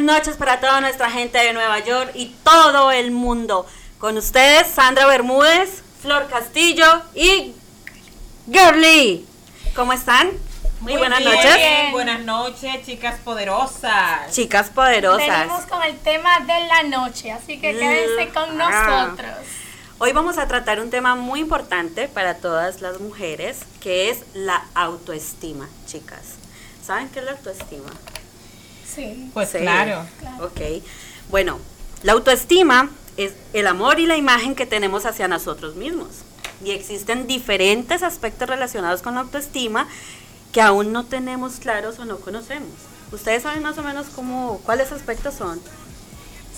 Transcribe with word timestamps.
buenas 0.00 0.24
noches 0.24 0.36
para 0.36 0.60
toda 0.60 0.80
nuestra 0.80 1.10
gente 1.10 1.36
de 1.36 1.52
Nueva 1.52 1.78
York 1.80 2.12
y 2.14 2.34
todo 2.42 2.90
el 2.90 3.10
mundo. 3.10 3.66
Con 3.98 4.16
ustedes, 4.16 4.66
Sandra 4.66 5.06
Bermúdez, 5.06 5.82
Flor 6.00 6.26
Castillo 6.28 6.86
y 7.14 7.54
Girly. 8.50 9.26
¿Cómo 9.74 9.92
están? 9.92 10.30
Muy, 10.80 10.96
buenas 10.96 11.22
noches. 11.22 11.54
Buenas 11.92 12.20
noches, 12.20 12.86
chicas 12.86 13.20
poderosas. 13.20 14.32
Chicas 14.32 14.70
poderosas. 14.70 15.28
Venimos 15.28 15.66
con 15.66 15.82
el 15.82 15.98
tema 15.98 16.40
de 16.40 16.60
la 16.66 16.82
noche, 16.84 17.32
así 17.32 17.60
que 17.60 17.76
quédense 17.76 18.32
con 18.32 18.58
ah. 18.58 19.06
nosotros. 19.06 19.36
Hoy 19.98 20.12
vamos 20.12 20.38
a 20.38 20.48
tratar 20.48 20.80
un 20.80 20.88
tema 20.88 21.14
muy 21.14 21.40
importante 21.40 22.08
para 22.08 22.36
todas 22.36 22.80
las 22.80 23.00
mujeres, 23.00 23.58
que 23.82 24.08
es 24.08 24.20
la 24.32 24.64
autoestima, 24.72 25.68
chicas. 25.84 26.36
¿Saben 26.82 27.10
qué 27.10 27.18
es 27.18 27.26
la 27.26 27.32
autoestima? 27.32 27.90
Sí. 28.94 29.30
Pues 29.32 29.50
claro. 29.50 30.04
Ok. 30.40 30.82
Bueno, 31.30 31.58
la 32.02 32.12
autoestima 32.12 32.90
es 33.16 33.32
el 33.52 33.66
amor 33.66 34.00
y 34.00 34.06
la 34.06 34.16
imagen 34.16 34.54
que 34.54 34.66
tenemos 34.66 35.06
hacia 35.06 35.28
nosotros 35.28 35.76
mismos. 35.76 36.08
Y 36.64 36.72
existen 36.72 37.26
diferentes 37.26 38.02
aspectos 38.02 38.48
relacionados 38.48 39.02
con 39.02 39.14
la 39.14 39.20
autoestima 39.20 39.88
que 40.52 40.60
aún 40.60 40.92
no 40.92 41.04
tenemos 41.04 41.54
claros 41.54 41.98
o 41.98 42.04
no 42.04 42.18
conocemos. 42.18 42.70
¿Ustedes 43.12 43.42
saben 43.42 43.62
más 43.62 43.78
o 43.78 43.82
menos 43.82 44.06
cómo, 44.14 44.60
cuáles 44.64 44.92
aspectos 44.92 45.34
son? 45.34 45.60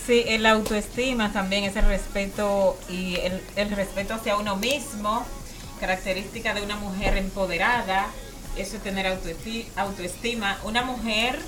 Sí, 0.07 0.25
el 0.27 0.45
autoestima 0.47 1.33
también 1.33 1.65
es 1.65 1.77
el 1.77 1.85
respeto 1.85 2.77
y 2.89 3.17
el, 3.17 3.41
el 3.57 3.71
respeto 3.71 4.15
hacia 4.15 4.37
uno 4.37 4.57
mismo, 4.57 5.24
característica 5.79 6.55
de 6.55 6.63
una 6.63 6.77
mujer 6.77 7.17
empoderada, 7.17 8.09
eso 8.57 8.77
es 8.77 8.83
tener 8.83 9.07
autoestima. 9.77 10.59
Una 10.65 10.83
mujer, 10.83 11.39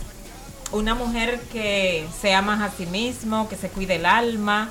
una 0.75 0.95
mujer 0.95 1.41
que 1.53 2.07
se 2.21 2.35
ama 2.35 2.65
a 2.65 2.71
sí 2.71 2.87
mismo, 2.87 3.49
que 3.49 3.57
se 3.57 3.69
cuida 3.69 3.95
el 3.95 4.07
alma, 4.07 4.69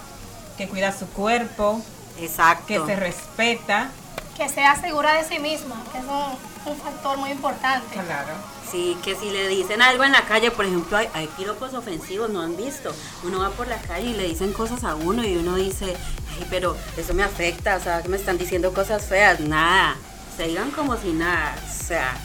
que 0.57 0.67
cuida 0.67 0.91
su 0.91 1.07
cuerpo, 1.07 1.81
Exacto. 2.19 2.65
que 2.67 2.79
se 2.85 2.95
respeta. 2.95 3.89
Que 4.37 4.49
sea 4.49 4.75
segura 4.75 5.13
de 5.13 5.23
sí 5.23 5.39
misma, 5.39 5.81
que 5.91 5.99
es 5.99 6.03
un, 6.03 6.71
un 6.71 6.77
factor 6.77 7.17
muy 7.17 7.31
importante. 7.31 7.93
Claro. 7.93 8.33
Sí, 8.69 8.97
que 9.03 9.15
si 9.15 9.29
le 9.29 9.47
dicen 9.47 9.81
algo 9.81 10.03
en 10.03 10.11
la 10.11 10.23
calle, 10.23 10.51
por 10.51 10.65
ejemplo, 10.65 10.97
hay, 10.97 11.07
hay 11.13 11.27
piropos 11.37 11.73
ofensivos, 11.73 12.29
no 12.29 12.41
han 12.41 12.57
visto. 12.57 12.93
Uno 13.23 13.39
va 13.39 13.51
por 13.51 13.67
la 13.67 13.77
calle 13.77 14.09
y 14.09 14.13
le 14.13 14.27
dicen 14.27 14.51
cosas 14.51 14.83
a 14.83 14.95
uno 14.95 15.23
y 15.23 15.37
uno 15.37 15.55
dice, 15.55 15.95
ay, 16.31 16.47
pero 16.49 16.75
eso 16.97 17.13
me 17.13 17.23
afecta, 17.23 17.75
o 17.75 17.79
sea, 17.79 18.01
que 18.01 18.09
me 18.09 18.17
están 18.17 18.37
diciendo 18.37 18.73
cosas 18.73 19.05
feas. 19.05 19.39
Nada, 19.39 19.95
se 20.35 20.47
digan 20.47 20.71
como 20.71 20.97
si 20.97 21.13
nada, 21.13 21.55
o 21.63 21.83
sea. 21.85 22.17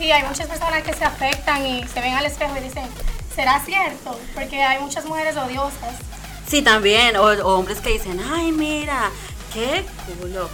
Sí, 0.00 0.10
hay 0.10 0.22
muchas 0.22 0.46
personas 0.48 0.82
que 0.82 0.94
se 0.94 1.04
afectan 1.04 1.66
y 1.66 1.86
se 1.86 2.00
ven 2.00 2.14
al 2.14 2.24
espejo 2.24 2.56
y 2.56 2.60
dicen, 2.60 2.84
¿será 3.36 3.60
cierto? 3.60 4.18
Porque 4.34 4.62
hay 4.62 4.80
muchas 4.80 5.04
mujeres 5.04 5.36
odiosas. 5.36 5.94
Sí, 6.46 6.62
también, 6.62 7.16
o, 7.18 7.26
hombres 7.26 7.80
que 7.80 7.90
dicen, 7.90 8.18
ay, 8.32 8.50
mira, 8.50 9.10
qué 9.52 9.84
culo, 10.18 10.48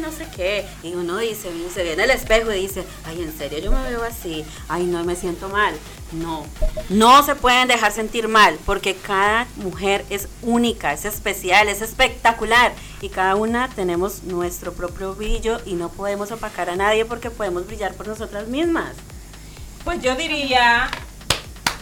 no 0.00 0.10
sé 0.12 0.26
qué. 0.34 0.66
Y 0.82 0.94
uno 0.94 1.18
dice, 1.18 1.50
se 1.72 1.82
ve 1.82 1.92
en 1.92 2.00
el 2.00 2.10
espejo 2.10 2.52
y 2.52 2.62
dice, 2.62 2.84
ay, 3.04 3.22
en 3.22 3.36
serio 3.36 3.58
yo 3.58 3.72
me 3.72 3.82
veo 3.88 4.02
así, 4.02 4.44
ay, 4.68 4.84
no 4.84 5.04
me 5.04 5.16
siento 5.16 5.48
mal. 5.48 5.74
No, 6.12 6.44
no 6.90 7.22
se 7.22 7.34
pueden 7.34 7.68
dejar 7.68 7.90
sentir 7.90 8.28
mal 8.28 8.58
porque 8.66 8.94
cada 8.94 9.46
mujer 9.56 10.04
es 10.10 10.28
única, 10.42 10.92
es 10.92 11.06
especial, 11.06 11.68
es 11.68 11.80
espectacular 11.80 12.74
y 13.00 13.08
cada 13.08 13.34
una 13.34 13.68
tenemos 13.68 14.22
nuestro 14.24 14.74
propio 14.74 15.14
brillo 15.14 15.58
y 15.64 15.72
no 15.72 15.88
podemos 15.88 16.30
opacar 16.30 16.68
a 16.68 16.76
nadie 16.76 17.06
porque 17.06 17.30
podemos 17.30 17.66
brillar 17.66 17.94
por 17.94 18.08
nosotras 18.08 18.48
mismas. 18.48 18.92
Pues 19.84 20.02
yo 20.02 20.14
diría 20.14 20.90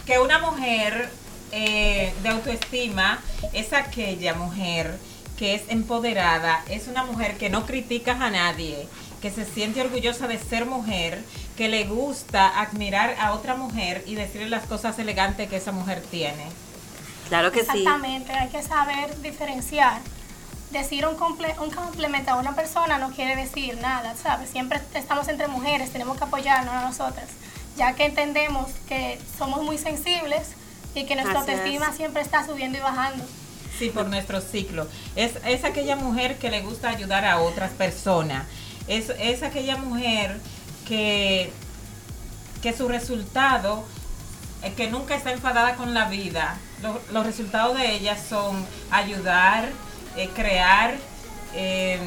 que 0.05 0.19
una 0.19 0.39
mujer 0.39 1.09
eh, 1.51 2.13
de 2.23 2.29
autoestima 2.29 3.19
es 3.53 3.73
aquella 3.73 4.33
mujer 4.33 4.97
que 5.41 5.55
es 5.55 5.63
empoderada, 5.69 6.63
es 6.69 6.87
una 6.87 7.03
mujer 7.03 7.35
que 7.35 7.49
no 7.49 7.65
critica 7.65 8.11
a 8.11 8.29
nadie, 8.29 8.87
que 9.23 9.31
se 9.31 9.43
siente 9.43 9.81
orgullosa 9.81 10.27
de 10.27 10.37
ser 10.37 10.67
mujer, 10.67 11.19
que 11.57 11.67
le 11.67 11.85
gusta 11.85 12.61
admirar 12.61 13.15
a 13.19 13.33
otra 13.33 13.55
mujer 13.55 14.03
y 14.05 14.13
decirle 14.13 14.49
las 14.49 14.67
cosas 14.67 14.99
elegantes 14.99 15.49
que 15.49 15.55
esa 15.55 15.71
mujer 15.71 16.03
tiene. 16.11 16.45
Claro 17.27 17.51
que 17.51 17.61
sí. 17.61 17.69
Exactamente, 17.75 18.31
hay 18.33 18.49
que 18.49 18.61
saber 18.61 19.19
diferenciar. 19.23 19.99
Decir 20.69 21.07
un, 21.07 21.15
un 21.15 21.71
complemento 21.71 22.29
a 22.29 22.35
una 22.35 22.53
persona 22.55 22.99
no 22.99 23.09
quiere 23.09 23.35
decir 23.35 23.79
nada, 23.81 24.15
¿sabes? 24.15 24.47
Siempre 24.51 24.79
estamos 24.93 25.27
entre 25.27 25.47
mujeres, 25.47 25.91
tenemos 25.91 26.19
que 26.19 26.25
apoyarnos 26.25 26.71
a 26.71 26.81
nosotras, 26.83 27.29
ya 27.77 27.93
que 27.93 28.05
entendemos 28.05 28.69
que 28.87 29.19
somos 29.39 29.63
muy 29.63 29.79
sensibles 29.79 30.49
y 30.93 31.05
que 31.05 31.15
nuestra 31.15 31.39
autoestima 31.39 31.91
siempre 31.93 32.21
está 32.21 32.45
subiendo 32.45 32.77
y 32.77 32.81
bajando. 32.81 33.25
Sí, 33.77 33.89
por 33.89 34.07
nuestro 34.07 34.41
ciclo. 34.41 34.87
Es, 35.15 35.33
es 35.45 35.63
aquella 35.63 35.95
mujer 35.95 36.37
que 36.37 36.51
le 36.51 36.61
gusta 36.61 36.89
ayudar 36.89 37.25
a 37.25 37.39
otras 37.39 37.71
personas. 37.71 38.45
Es, 38.87 39.09
es 39.19 39.43
aquella 39.43 39.77
mujer 39.77 40.39
que, 40.87 41.51
que 42.61 42.73
su 42.73 42.87
resultado, 42.87 43.83
es 44.63 44.73
que 44.73 44.89
nunca 44.89 45.15
está 45.15 45.31
enfadada 45.31 45.75
con 45.75 45.93
la 45.93 46.09
vida. 46.09 46.57
Los, 46.81 46.97
los 47.11 47.25
resultados 47.25 47.77
de 47.77 47.95
ella 47.95 48.17
son 48.17 48.65
ayudar, 48.91 49.69
eh, 50.17 50.29
crear, 50.35 50.95
eh, 51.55 51.99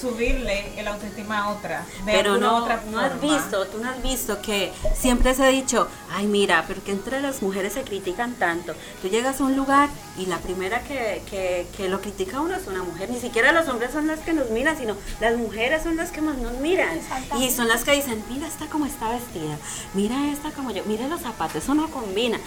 subirle 0.00 0.78
el 0.78 0.88
autoestima 0.88 1.44
a 1.44 1.50
otra. 1.50 1.84
pero 2.04 2.36
no, 2.36 2.58
otra 2.58 2.82
no 2.90 2.98
has 3.00 3.20
visto, 3.20 3.66
tú 3.66 3.78
no 3.78 3.90
has 3.90 4.02
visto 4.02 4.40
que 4.42 4.72
siempre 4.94 5.34
se 5.34 5.44
ha 5.44 5.48
dicho, 5.48 5.88
ay 6.10 6.26
mira, 6.26 6.64
pero 6.66 6.82
que 6.82 6.92
entre 6.92 7.20
las 7.20 7.42
mujeres 7.42 7.74
se 7.74 7.82
critican 7.82 8.34
tanto. 8.34 8.74
Tú 9.00 9.08
llegas 9.08 9.40
a 9.40 9.44
un 9.44 9.56
lugar 9.56 9.88
y 10.18 10.26
la 10.26 10.38
primera 10.38 10.82
que, 10.82 11.22
que, 11.30 11.66
que 11.76 11.88
lo 11.88 12.00
critica 12.00 12.40
uno 12.40 12.54
es 12.54 12.66
una 12.66 12.82
mujer. 12.82 13.10
Ni 13.10 13.20
siquiera 13.20 13.52
los 13.52 13.68
hombres 13.68 13.92
son 13.92 14.06
las 14.06 14.20
que 14.20 14.32
nos 14.32 14.50
miran, 14.50 14.76
sino 14.76 14.96
las 15.20 15.36
mujeres 15.36 15.82
son 15.82 15.96
las 15.96 16.10
que 16.10 16.20
más 16.20 16.36
nos 16.38 16.52
miran. 16.54 16.98
Y 17.38 17.50
son 17.50 17.68
las 17.68 17.84
que 17.84 17.92
dicen, 17.92 18.22
mira 18.28 18.46
esta 18.46 18.66
como 18.66 18.86
está 18.86 19.08
vestida, 19.10 19.58
mira 19.94 20.30
esta 20.32 20.50
como 20.50 20.70
yo, 20.70 20.82
mira 20.86 21.08
los 21.08 21.20
zapatos, 21.20 21.62
eso 21.62 21.74
no 21.74 21.88
combina. 21.90 22.38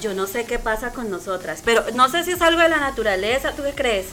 Yo 0.00 0.14
no 0.14 0.26
sé 0.26 0.44
qué 0.44 0.58
pasa 0.58 0.92
con 0.92 1.10
nosotras, 1.10 1.60
pero 1.64 1.84
no 1.94 2.08
sé 2.08 2.24
si 2.24 2.30
es 2.32 2.40
algo 2.40 2.62
de 2.62 2.68
la 2.68 2.78
naturaleza, 2.78 3.52
¿tú 3.52 3.62
qué 3.62 3.72
crees? 3.74 4.06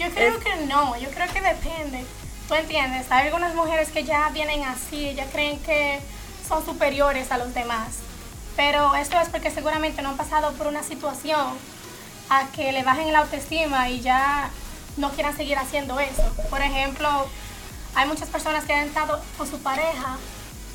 Yo 0.00 0.08
creo 0.12 0.40
que 0.40 0.56
no, 0.64 0.96
yo 0.96 1.10
creo 1.10 1.30
que 1.30 1.42
depende. 1.42 2.06
¿Tú 2.48 2.54
entiendes? 2.54 3.12
Hay 3.12 3.26
algunas 3.26 3.54
mujeres 3.54 3.90
que 3.90 4.02
ya 4.02 4.30
vienen 4.30 4.64
así, 4.64 5.14
ya 5.14 5.26
creen 5.26 5.58
que 5.58 6.00
son 6.48 6.64
superiores 6.64 7.30
a 7.30 7.36
los 7.36 7.52
demás. 7.52 7.98
Pero 8.56 8.94
esto 8.94 9.20
es 9.20 9.28
porque 9.28 9.50
seguramente 9.50 10.00
no 10.00 10.08
han 10.08 10.16
pasado 10.16 10.52
por 10.54 10.68
una 10.68 10.82
situación 10.82 11.48
a 12.30 12.46
que 12.46 12.72
le 12.72 12.82
bajen 12.82 13.12
la 13.12 13.18
autoestima 13.18 13.90
y 13.90 14.00
ya 14.00 14.48
no 14.96 15.10
quieran 15.10 15.36
seguir 15.36 15.58
haciendo 15.58 16.00
eso. 16.00 16.22
Por 16.48 16.62
ejemplo, 16.62 17.28
hay 17.94 18.08
muchas 18.08 18.30
personas 18.30 18.64
que 18.64 18.72
han 18.72 18.86
estado 18.86 19.20
con 19.36 19.50
su 19.50 19.58
pareja 19.58 20.16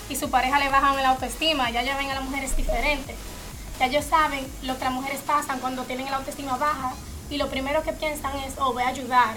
y 0.07 0.17
su 0.17 0.29
pareja 0.29 0.59
le 0.59 0.69
bajan 0.69 1.01
la 1.01 1.09
autoestima, 1.09 1.71
ya 1.71 1.81
ya 1.81 1.97
ven 1.97 2.11
a 2.11 2.13
las 2.13 2.23
mujeres 2.23 2.55
diferentes. 2.55 3.15
Ya 3.79 3.87
ellos 3.87 4.05
saben 4.05 4.45
lo 4.61 4.77
que 4.77 4.83
las 4.83 4.93
mujeres 4.93 5.21
pasan 5.21 5.59
cuando 5.61 5.81
tienen 5.85 6.11
la 6.11 6.17
autoestima 6.17 6.57
baja 6.57 6.93
y 7.29 7.37
lo 7.37 7.49
primero 7.49 7.83
que 7.83 7.93
piensan 7.93 8.35
es, 8.39 8.53
oh, 8.59 8.73
voy 8.73 8.83
a 8.83 8.89
ayudar, 8.89 9.35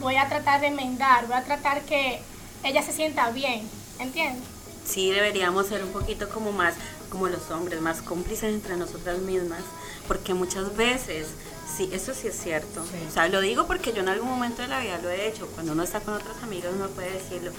voy 0.00 0.16
a 0.16 0.28
tratar 0.28 0.60
de 0.60 0.68
enmendar, 0.68 1.26
voy 1.26 1.36
a 1.36 1.44
tratar 1.44 1.82
que 1.82 2.20
ella 2.64 2.82
se 2.82 2.92
sienta 2.92 3.30
bien, 3.30 3.68
¿entiendes? 3.98 4.44
Sí, 4.84 5.10
deberíamos 5.10 5.66
ser 5.66 5.84
un 5.84 5.92
poquito 5.92 6.28
como 6.28 6.50
más, 6.50 6.74
como 7.10 7.28
los 7.28 7.50
hombres, 7.50 7.80
más 7.80 8.00
cómplices 8.00 8.54
entre 8.54 8.76
nosotras 8.76 9.18
mismas, 9.18 9.60
porque 10.06 10.32
muchas 10.32 10.74
veces, 10.76 11.28
sí, 11.76 11.90
eso 11.92 12.14
sí 12.14 12.28
es 12.28 12.40
cierto. 12.40 12.82
O 13.06 13.12
sea, 13.12 13.28
lo 13.28 13.40
digo 13.42 13.66
porque 13.66 13.92
yo 13.92 14.00
en 14.00 14.08
algún 14.08 14.30
momento 14.30 14.62
de 14.62 14.68
la 14.68 14.80
vida 14.80 14.98
lo 15.02 15.10
he 15.10 15.28
hecho, 15.28 15.46
cuando 15.48 15.72
uno 15.72 15.82
está 15.82 16.00
con 16.00 16.14
otras 16.14 16.42
amigas 16.42 16.72
uno 16.74 16.88
puede 16.88 17.12
decirlo, 17.12 17.52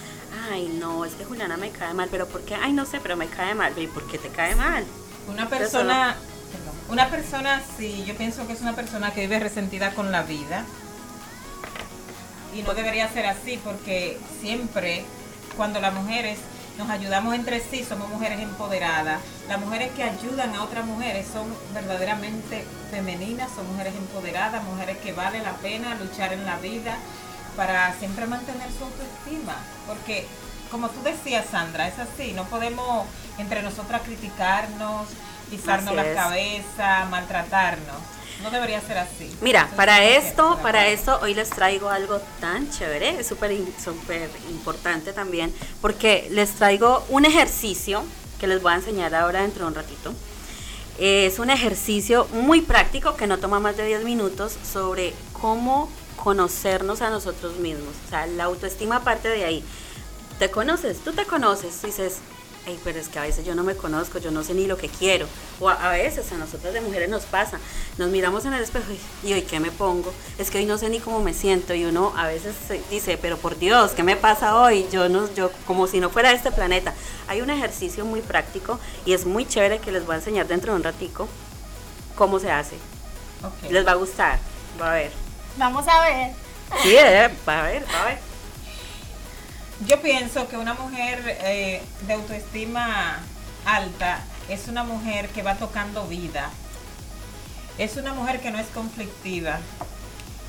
ay, 0.49 0.67
no, 0.79 1.05
es 1.05 1.13
que 1.13 1.25
Juliana 1.25 1.55
me 1.55 1.69
cae 1.69 1.93
mal, 1.93 2.09
pero 2.09 2.27
¿por 2.27 2.41
qué? 2.41 2.55
Ay, 2.55 2.73
no 2.73 2.85
sé, 2.85 2.99
pero 2.99 3.15
me 3.15 3.27
cae 3.27 3.53
mal, 3.53 3.77
¿y 3.77 3.87
por 3.87 4.07
qué 4.07 4.17
te 4.17 4.29
cae 4.29 4.55
mal? 4.55 4.83
Una 5.27 5.47
persona 5.47 6.17
una 6.89 7.09
persona, 7.09 7.61
sí, 7.77 8.03
yo 8.05 8.15
pienso 8.15 8.47
que 8.47 8.53
es 8.53 8.61
una 8.61 8.75
persona 8.75 9.11
que 9.13 9.21
vive 9.21 9.39
resentida 9.39 9.91
con 9.93 10.11
la 10.11 10.23
vida. 10.23 10.65
Y 12.55 12.63
no 12.63 12.73
debería 12.73 13.07
ser 13.09 13.27
así 13.27 13.59
porque 13.63 14.17
siempre 14.41 15.05
cuando 15.55 15.79
las 15.79 15.93
mujeres 15.93 16.39
nos 16.79 16.89
ayudamos 16.89 17.35
entre 17.35 17.59
sí, 17.59 17.83
somos 17.83 18.09
mujeres 18.09 18.39
empoderadas. 18.39 19.19
Las 19.47 19.59
mujeres 19.59 19.91
que 19.95 20.03
ayudan 20.03 20.55
a 20.55 20.63
otras 20.63 20.85
mujeres 20.85 21.27
son 21.31 21.53
verdaderamente 21.73 22.63
femeninas, 22.89 23.51
son 23.53 23.67
mujeres 23.67 23.93
empoderadas, 23.95 24.63
mujeres 24.63 24.97
que 24.97 25.11
vale 25.11 25.41
la 25.41 25.53
pena 25.57 25.95
luchar 25.95 26.33
en 26.33 26.45
la 26.45 26.57
vida 26.57 26.97
para 27.55 27.93
siempre 27.99 28.25
mantener 28.25 28.69
su 28.71 28.85
autoestima. 28.85 29.57
Porque, 29.85 30.25
como 30.71 30.89
tú 30.89 31.01
decías, 31.03 31.45
Sandra, 31.51 31.87
es 31.87 31.99
así, 31.99 32.33
no 32.33 32.45
podemos 32.45 33.05
entre 33.37 33.61
nosotras 33.61 34.01
criticarnos, 34.03 35.07
pisarnos 35.49 35.95
la 35.95 36.13
cabeza, 36.13 37.07
maltratarnos. 37.09 37.97
No 38.43 38.51
debería 38.51 38.79
ser 38.79 38.97
así. 38.97 39.35
Mira, 39.41 39.69
para 39.75 40.03
esto, 40.05 40.57
para 40.63 40.87
esto 40.87 41.19
hoy 41.21 41.33
les 41.33 41.49
traigo 41.49 41.89
algo 41.89 42.21
tan 42.39 42.69
chévere, 42.71 43.19
es 43.19 43.27
súper 43.27 43.51
súper 43.83 44.29
importante 44.49 45.11
también, 45.11 45.53
porque 45.81 46.27
les 46.31 46.51
traigo 46.51 47.03
un 47.09 47.25
ejercicio 47.25 48.03
que 48.39 48.47
les 48.47 48.61
voy 48.61 48.71
a 48.71 48.75
enseñar 48.75 49.13
ahora 49.13 49.41
dentro 49.41 49.65
de 49.65 49.67
un 49.67 49.75
ratito. 49.75 50.13
Es 50.97 51.39
un 51.39 51.49
ejercicio 51.49 52.27
muy 52.31 52.61
práctico 52.61 53.15
que 53.15 53.27
no 53.27 53.39
toma 53.39 53.59
más 53.59 53.75
de 53.75 53.85
10 53.85 54.03
minutos 54.03 54.57
sobre 54.69 55.13
cómo 55.33 55.89
conocernos 56.15 57.01
a 57.01 57.09
nosotros 57.09 57.57
mismos. 57.57 57.93
O 58.05 58.09
sea, 58.09 58.25
la 58.27 58.45
autoestima 58.45 59.03
parte 59.03 59.29
de 59.29 59.45
ahí. 59.45 59.63
¿Te 60.39 60.49
conoces? 60.49 60.99
Tú 61.03 61.11
te 61.11 61.25
conoces. 61.25 61.81
dices, 61.81 62.19
pero 62.83 62.99
es 62.99 63.09
que 63.09 63.19
a 63.19 63.23
veces 63.23 63.45
yo 63.45 63.55
no 63.55 63.63
me 63.63 63.75
conozco, 63.75 64.19
yo 64.19 64.31
no 64.31 64.43
sé 64.43 64.53
ni 64.53 64.67
lo 64.67 64.77
que 64.77 64.87
quiero. 64.87 65.27
O 65.59 65.69
a, 65.69 65.89
veces 65.89 66.31
a 66.31 66.37
nosotras 66.37 66.73
de 66.73 66.81
mujeres 66.81 67.09
nos 67.09 67.23
pasa, 67.23 67.59
nos 67.97 68.09
miramos 68.09 68.45
en 68.45 68.53
el 68.53 68.63
espejo 68.63 68.85
y, 69.23 69.33
hoy 69.33 69.41
qué 69.41 69.59
me 69.59 69.71
pongo, 69.71 70.13
es 70.37 70.49
que 70.49 70.59
hoy 70.59 70.65
no 70.65 70.77
sé 70.77 70.89
ni 70.89 70.99
cómo 70.99 71.19
me 71.21 71.33
siento 71.33 71.73
y 71.73 71.85
uno 71.85 72.13
a 72.15 72.27
veces 72.27 72.55
dice, 72.89 73.17
pero 73.17 73.37
por 73.37 73.57
Dios, 73.57 73.91
¿qué 73.91 74.03
me 74.03 74.15
pasa 74.15 74.55
hoy? 74.55 74.87
Yo 74.91 75.09
no, 75.09 75.33
yo 75.33 75.51
como 75.65 75.87
si 75.87 75.99
no 75.99 76.09
fuera 76.09 76.29
de 76.29 76.35
este 76.35 76.51
planeta. 76.51 76.93
Hay 77.27 77.41
un 77.41 77.49
ejercicio 77.49 78.05
muy 78.05 78.21
práctico 78.21 78.79
y 79.05 79.13
es 79.13 79.25
muy 79.25 79.45
chévere 79.45 79.79
que 79.79 79.91
les 79.91 80.05
voy 80.05 80.15
a 80.15 80.17
enseñar 80.19 80.47
dentro 80.47 80.71
de 80.73 80.77
un 80.77 80.83
ratico 80.83 81.27
cómo 82.15 82.39
se 82.39 82.51
hace. 82.51 82.77
Les 83.69 83.85
va 83.85 83.91
a 83.91 83.95
gustar, 83.95 84.39
va 84.79 84.91
a 84.91 84.95
ver. 84.95 85.11
Vamos 85.57 85.85
a 85.87 86.01
ver. 86.01 86.31
Sí, 86.83 86.95
eh, 86.95 87.29
va 87.47 87.59
a 87.59 87.63
ver, 87.63 87.83
va 87.93 88.03
a 88.03 88.05
ver. 88.05 88.28
Yo 89.87 90.01
pienso 90.01 90.49
que 90.49 90.57
una 90.57 90.73
mujer 90.73 91.37
eh, 91.41 91.81
de 92.05 92.13
autoestima 92.13 93.19
alta 93.65 94.19
es 94.49 94.67
una 94.67 94.83
mujer 94.83 95.29
que 95.29 95.41
va 95.41 95.55
tocando 95.55 96.05
vida. 96.05 96.49
Es 97.77 97.95
una 97.95 98.13
mujer 98.13 98.41
que 98.41 98.51
no 98.51 98.59
es 98.59 98.67
conflictiva. 98.67 99.59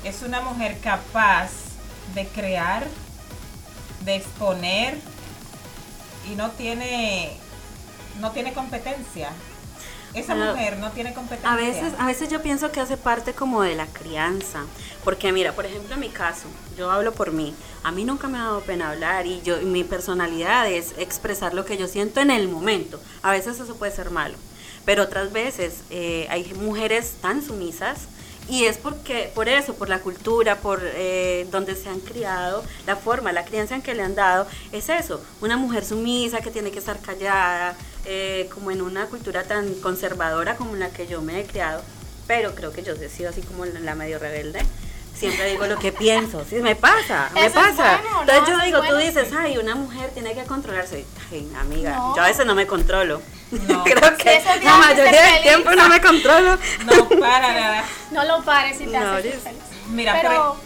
Es 0.03 0.21
una 0.21 0.41
mujer 0.41 0.79
capaz 0.81 1.51
de 2.13 2.27
crear, 2.27 2.85
de 4.03 4.15
exponer 4.15 4.97
y 6.29 6.35
no 6.35 6.51
tiene 6.51 7.31
no 8.19 8.31
tiene 8.31 8.51
competencia. 8.51 9.29
Esa 10.13 10.35
mujer 10.35 10.77
no 10.79 10.91
tiene 10.91 11.13
competencia. 11.13 11.51
A 11.51 11.55
veces, 11.55 11.93
a 11.97 12.05
veces 12.05 12.29
yo 12.29 12.41
pienso 12.41 12.71
que 12.71 12.79
hace 12.79 12.97
parte 12.97 13.33
como 13.33 13.61
de 13.61 13.75
la 13.75 13.87
crianza. 13.87 14.63
Porque 15.03 15.31
mira, 15.31 15.53
por 15.53 15.65
ejemplo, 15.65 15.93
en 15.93 15.99
mi 16.01 16.09
caso, 16.09 16.47
yo 16.77 16.91
hablo 16.91 17.13
por 17.13 17.31
mí. 17.31 17.55
A 17.83 17.91
mí 17.91 18.03
nunca 18.03 18.27
me 18.27 18.37
ha 18.37 18.43
dado 18.43 18.61
pena 18.61 18.91
hablar 18.91 19.25
y 19.25 19.41
yo 19.41 19.57
mi 19.61 19.83
personalidad 19.83 20.69
es 20.69 20.93
expresar 20.97 21.53
lo 21.53 21.65
que 21.65 21.77
yo 21.77 21.87
siento 21.87 22.19
en 22.19 22.29
el 22.29 22.47
momento. 22.47 22.99
A 23.23 23.31
veces 23.31 23.59
eso 23.59 23.75
puede 23.75 23.91
ser 23.91 24.11
malo. 24.11 24.35
Pero 24.85 25.03
otras 25.03 25.31
veces 25.31 25.81
eh, 25.89 26.27
hay 26.29 26.53
mujeres 26.55 27.15
tan 27.21 27.41
sumisas 27.43 28.07
y 28.51 28.65
es 28.65 28.77
porque 28.77 29.31
por 29.33 29.47
eso, 29.47 29.75
por 29.75 29.87
la 29.87 29.99
cultura, 29.99 30.57
por 30.57 30.81
eh, 30.83 31.47
donde 31.51 31.73
se 31.73 31.87
han 31.87 32.01
criado, 32.01 32.65
la 32.85 32.97
forma, 32.97 33.31
la 33.31 33.45
crianza 33.45 33.75
en 33.75 33.81
que 33.81 33.95
le 33.95 34.03
han 34.03 34.13
dado, 34.13 34.45
es 34.73 34.89
eso, 34.89 35.23
una 35.39 35.55
mujer 35.55 35.85
sumisa 35.85 36.41
que 36.41 36.51
tiene 36.51 36.69
que 36.69 36.79
estar 36.79 36.99
callada, 36.99 37.77
eh, 38.03 38.49
como 38.53 38.69
en 38.71 38.81
una 38.81 39.05
cultura 39.05 39.43
tan 39.43 39.73
conservadora 39.75 40.57
como 40.57 40.75
la 40.75 40.89
que 40.89 41.07
yo 41.07 41.21
me 41.21 41.39
he 41.39 41.45
criado, 41.45 41.81
pero 42.27 42.53
creo 42.53 42.73
que 42.73 42.83
yo 42.83 42.91
he 42.91 43.07
sido 43.07 43.29
así 43.29 43.41
como 43.41 43.63
la 43.63 43.95
medio 43.95 44.19
rebelde. 44.19 44.59
Siempre 45.15 45.49
digo 45.49 45.65
lo 45.65 45.79
que 45.79 45.91
pienso, 45.93 46.43
sí, 46.43 46.57
me 46.57 46.75
pasa, 46.75 47.29
me 47.33 47.49
pasa. 47.49 48.01
Entonces 48.19 48.49
yo 48.49 48.65
digo, 48.65 48.81
tú 48.83 48.97
dices, 48.97 49.29
ay, 49.31 49.59
una 49.59 49.75
mujer 49.75 50.09
tiene 50.09 50.33
que 50.33 50.43
controlarse. 50.43 51.05
Ay, 51.31 51.49
amiga, 51.57 51.95
yo 52.17 52.21
a 52.21 52.27
veces 52.27 52.45
no 52.45 52.53
me 52.53 52.67
controlo. 52.67 53.21
No. 53.51 53.83
creo 53.83 54.17
que 54.17 54.43
la 54.63 54.77
mayoría 54.77 55.23
del 55.23 55.41
tiempo 55.43 55.71
no 55.71 55.89
me 55.89 56.01
controlo. 56.01 56.57
No, 56.85 57.09
para 57.19 57.53
nada. 57.53 57.83
No 58.11 58.25
lo 58.25 58.43
pares 58.43 58.77
si 58.77 58.87
te 58.87 58.97
haces 58.97 59.41
feliz. 59.41 59.61
Mira, 59.87 60.19
pero 60.21 60.57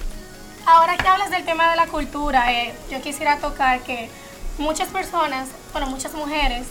ahora 0.65 0.97
que 0.97 1.07
hablas 1.07 1.29
del 1.29 1.45
tema 1.45 1.69
de 1.69 1.75
la 1.75 1.85
cultura, 1.87 2.51
eh, 2.51 2.75
yo 2.89 2.99
quisiera 3.01 3.37
tocar 3.37 3.81
que 3.81 4.09
muchas 4.57 4.87
personas, 4.89 5.49
bueno, 5.71 5.87
muchas 5.87 6.13
mujeres 6.13 6.65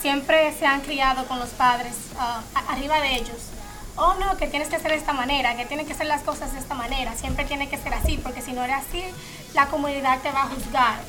siempre 0.00 0.54
se 0.58 0.66
han 0.66 0.80
criado 0.80 1.26
con 1.26 1.38
los 1.38 1.50
padres 1.50 1.94
ah, 2.18 2.40
arriba 2.68 3.00
de 3.00 3.16
ellos. 3.16 3.36
Oh, 3.96 4.14
no, 4.14 4.36
que 4.36 4.46
tienes 4.46 4.68
que 4.68 4.76
hacer 4.76 4.92
de 4.92 4.96
esta 4.96 5.12
manera, 5.12 5.56
que 5.56 5.66
tienes 5.66 5.86
que 5.86 5.92
hacer 5.92 6.06
las 6.06 6.22
cosas 6.22 6.52
de 6.52 6.58
esta 6.60 6.74
manera, 6.74 7.14
siempre 7.14 7.44
tiene 7.44 7.68
que 7.68 7.76
ser 7.76 7.92
así, 7.94 8.16
porque 8.16 8.40
si 8.42 8.52
no 8.52 8.62
era 8.62 8.78
así, 8.78 9.04
la 9.54 9.66
comunidad 9.66 10.20
te 10.20 10.30
va 10.30 10.42
a 10.42 10.46
juzgar. 10.46 11.00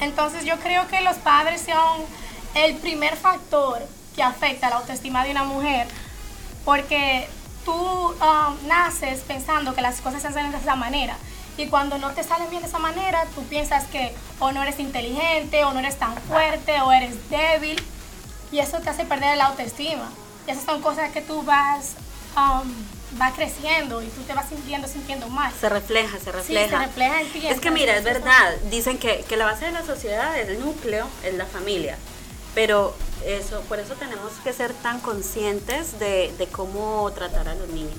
Entonces 0.00 0.44
yo 0.44 0.56
creo 0.60 0.86
que 0.86 1.00
los 1.00 1.16
padres 1.16 1.62
son 1.62 2.06
el 2.54 2.76
primer 2.76 3.16
factor 3.16 3.82
que 4.14 4.22
afecta 4.22 4.70
la 4.70 4.76
autoestima 4.76 5.24
de 5.24 5.30
una 5.30 5.44
mujer, 5.44 5.86
porque 6.64 7.28
tú 7.64 8.14
ah, 8.20 8.54
naces 8.66 9.20
pensando 9.20 9.74
que 9.74 9.82
las 9.82 10.00
cosas 10.00 10.22
se 10.22 10.28
hacen 10.28 10.50
de 10.50 10.58
esa 10.58 10.74
manera. 10.74 11.16
Y 11.56 11.66
cuando 11.66 11.98
no 11.98 12.12
te 12.12 12.22
salen 12.22 12.48
bien 12.50 12.62
de 12.62 12.68
esa 12.68 12.78
manera, 12.78 13.26
tú 13.34 13.42
piensas 13.44 13.84
que 13.86 14.14
o 14.38 14.52
no 14.52 14.62
eres 14.62 14.78
inteligente, 14.78 15.64
o 15.64 15.72
no 15.72 15.80
eres 15.80 15.98
tan 15.98 16.14
fuerte, 16.22 16.80
o 16.80 16.92
eres 16.92 17.28
débil. 17.30 17.82
Y 18.52 18.60
eso 18.60 18.78
te 18.78 18.90
hace 18.90 19.04
perder 19.04 19.36
la 19.36 19.46
autoestima. 19.46 20.08
Y 20.46 20.52
esas 20.52 20.64
son 20.64 20.80
cosas 20.80 21.10
que 21.10 21.20
tú 21.20 21.42
vas, 21.42 21.94
um, 22.36 22.72
creciendo 23.34 24.02
y 24.02 24.06
tú 24.06 24.22
te 24.22 24.34
vas 24.34 24.48
sintiendo, 24.48 24.86
sintiendo 24.86 25.28
mal. 25.28 25.52
Se 25.60 25.68
refleja, 25.68 26.18
se 26.18 26.30
refleja. 26.30 26.64
Sí, 26.64 26.70
se 26.70 26.78
refleja 26.78 27.20
en 27.20 27.32
ti. 27.32 27.46
Es 27.48 27.60
que 27.60 27.70
mira, 27.70 27.96
es 27.96 28.04
verdad. 28.04 28.54
Dicen 28.70 28.98
que, 28.98 29.24
que 29.28 29.36
la 29.36 29.46
base 29.46 29.66
de 29.66 29.72
la 29.72 29.84
sociedad 29.84 30.38
es 30.38 30.48
el 30.48 30.60
núcleo, 30.60 31.08
es 31.24 31.34
la 31.34 31.46
familia. 31.46 31.98
Pero 32.58 32.92
eso, 33.24 33.60
por 33.68 33.78
eso 33.78 33.94
tenemos 33.94 34.32
que 34.42 34.52
ser 34.52 34.74
tan 34.74 34.98
conscientes 34.98 36.00
de, 36.00 36.48
cómo 36.50 37.08
tratar 37.12 37.46
a 37.48 37.54
los 37.54 37.68
niños. 37.68 37.94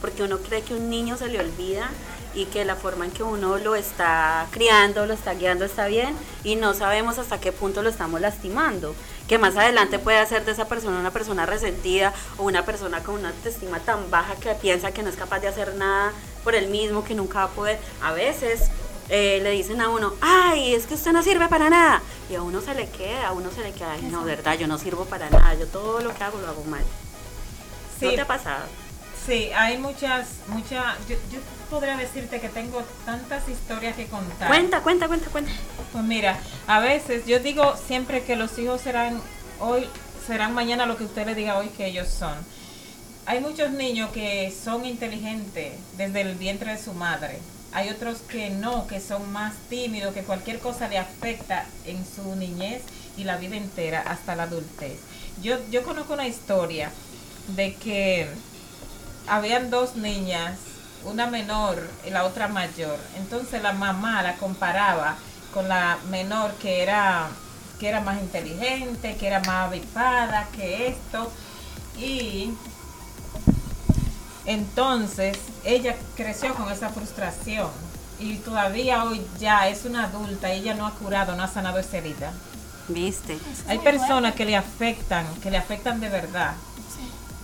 Porque 0.00 0.24
uno 0.24 0.38
cree 0.38 0.62
que 0.62 0.74
un 0.74 0.90
niño 0.90 1.16
se 1.16 1.28
le 1.28 1.38
olvida 1.38 1.88
y 2.34 2.46
que 2.46 2.64
la 2.64 2.74
forma 2.74 3.04
en 3.04 3.12
que 3.12 3.22
uno 3.22 3.58
lo 3.58 3.76
está 3.76 4.48
criando, 4.50 5.06
lo 5.06 5.14
está 5.14 5.34
guiando 5.34 5.64
está 5.64 5.86
bien 5.86 6.16
y 6.42 6.56
no 6.56 6.74
sabemos 6.74 7.18
hasta 7.18 7.38
qué 7.38 7.52
punto 7.52 7.80
lo 7.84 7.90
estamos 7.90 8.20
lastimando. 8.20 8.92
Que 9.28 9.38
más 9.38 9.56
adelante 9.56 10.00
puede 10.00 10.18
hacer 10.18 10.44
de 10.44 10.50
esa 10.50 10.66
persona 10.66 10.98
una 10.98 11.12
persona 11.12 11.46
resentida 11.46 12.12
o 12.38 12.42
una 12.42 12.64
persona 12.64 13.04
con 13.04 13.14
una 13.14 13.28
autoestima 13.28 13.78
tan 13.78 14.10
baja 14.10 14.34
que 14.34 14.52
piensa 14.56 14.90
que 14.90 15.04
no 15.04 15.10
es 15.10 15.16
capaz 15.16 15.38
de 15.38 15.46
hacer 15.46 15.76
nada 15.76 16.10
por 16.42 16.56
él 16.56 16.66
mismo, 16.70 17.04
que 17.04 17.14
nunca 17.14 17.38
va 17.38 17.44
a 17.44 17.50
poder. 17.50 17.78
A 18.02 18.10
veces 18.10 18.62
eh, 19.08 19.40
le 19.42 19.50
dicen 19.50 19.80
a 19.80 19.88
uno, 19.88 20.14
ay, 20.20 20.74
es 20.74 20.86
que 20.86 20.94
usted 20.94 21.12
no 21.12 21.22
sirve 21.22 21.48
para 21.48 21.70
nada. 21.70 22.02
Y 22.30 22.34
a 22.34 22.42
uno 22.42 22.60
se 22.60 22.74
le 22.74 22.88
queda, 22.88 23.28
a 23.28 23.32
uno 23.32 23.50
se 23.50 23.62
le 23.62 23.72
queda, 23.72 23.92
ay, 23.92 24.02
no, 24.10 24.24
verdad, 24.24 24.58
yo 24.58 24.66
no 24.66 24.78
sirvo 24.78 25.04
para 25.04 25.28
nada, 25.30 25.54
yo 25.54 25.66
todo 25.66 26.00
lo 26.00 26.14
que 26.14 26.24
hago 26.24 26.38
lo 26.38 26.48
hago 26.48 26.64
mal. 26.64 26.84
Sí. 27.98 28.06
¿No 28.06 28.12
te 28.12 28.20
ha 28.20 28.26
pasado? 28.26 28.64
Sí, 29.26 29.50
hay 29.54 29.78
muchas, 29.78 30.28
muchas, 30.48 30.96
yo, 31.08 31.16
podría 31.70 31.96
decirte 31.96 32.40
que 32.40 32.48
tengo 32.48 32.82
tantas 33.04 33.48
historias 33.48 33.94
que 33.94 34.06
contar. 34.06 34.48
Cuenta, 34.48 34.80
cuenta, 34.80 35.06
cuenta, 35.06 35.30
cuenta. 35.30 35.52
Pues 35.92 36.04
mira, 36.04 36.38
a 36.66 36.80
veces 36.80 37.24
yo 37.26 37.38
digo 37.38 37.76
siempre 37.76 38.24
que 38.24 38.34
los 38.34 38.58
hijos 38.58 38.80
serán 38.80 39.22
hoy, 39.60 39.88
serán 40.26 40.54
mañana 40.54 40.86
lo 40.86 40.96
que 40.96 41.04
usted 41.04 41.24
le 41.24 41.36
diga 41.36 41.56
hoy 41.56 41.68
que 41.68 41.86
ellos 41.86 42.08
son. 42.08 42.34
Hay 43.24 43.40
muchos 43.40 43.70
niños 43.70 44.10
que 44.10 44.52
son 44.52 44.84
inteligentes 44.84 45.74
desde 45.96 46.22
el 46.22 46.34
vientre 46.34 46.72
de 46.72 46.82
su 46.82 46.92
madre. 46.92 47.38
Hay 47.72 47.88
otros 47.88 48.18
que 48.18 48.50
no, 48.50 48.86
que 48.86 49.00
son 49.00 49.32
más 49.32 49.54
tímidos, 49.70 50.14
que 50.14 50.22
cualquier 50.22 50.58
cosa 50.58 50.88
le 50.88 50.98
afecta 50.98 51.66
en 51.86 52.04
su 52.04 52.36
niñez 52.36 52.82
y 53.16 53.24
la 53.24 53.36
vida 53.36 53.56
entera 53.56 54.00
hasta 54.00 54.36
la 54.36 54.44
adultez. 54.44 55.00
Yo, 55.42 55.56
yo 55.70 55.82
conozco 55.82 56.12
una 56.12 56.28
historia 56.28 56.90
de 57.56 57.74
que 57.74 58.28
habían 59.26 59.70
dos 59.70 59.96
niñas, 59.96 60.58
una 61.04 61.26
menor 61.26 61.88
y 62.06 62.10
la 62.10 62.24
otra 62.24 62.48
mayor. 62.48 62.98
Entonces 63.16 63.62
la 63.62 63.72
mamá 63.72 64.22
la 64.22 64.36
comparaba 64.36 65.16
con 65.54 65.68
la 65.68 65.98
menor 66.10 66.52
que 66.54 66.82
era 66.82 67.28
que 67.82 67.88
era 67.88 68.00
más 68.00 68.20
inteligente, 68.20 69.16
que 69.16 69.26
era 69.26 69.40
más 69.40 69.66
avispada, 69.66 70.46
que 70.54 70.86
esto. 70.86 71.32
Y 71.98 72.52
entonces 74.46 75.38
ella 75.64 75.96
creció 76.16 76.54
con 76.54 76.70
esa 76.70 76.88
frustración 76.88 77.70
y 78.18 78.36
todavía 78.36 79.04
hoy 79.04 79.20
ya 79.38 79.68
es 79.68 79.84
una 79.84 80.04
adulta 80.04 80.52
y 80.52 80.60
ella 80.60 80.74
no 80.74 80.86
ha 80.86 80.92
curado, 80.92 81.34
no 81.36 81.42
ha 81.42 81.48
sanado 81.48 81.78
esa 81.78 81.98
herida. 81.98 82.32
¿Viste? 82.88 83.38
Hay 83.68 83.78
personas 83.78 84.34
que 84.34 84.44
le 84.44 84.56
afectan, 84.56 85.26
que 85.42 85.50
le 85.50 85.56
afectan 85.56 86.00
de 86.00 86.08
verdad. 86.08 86.54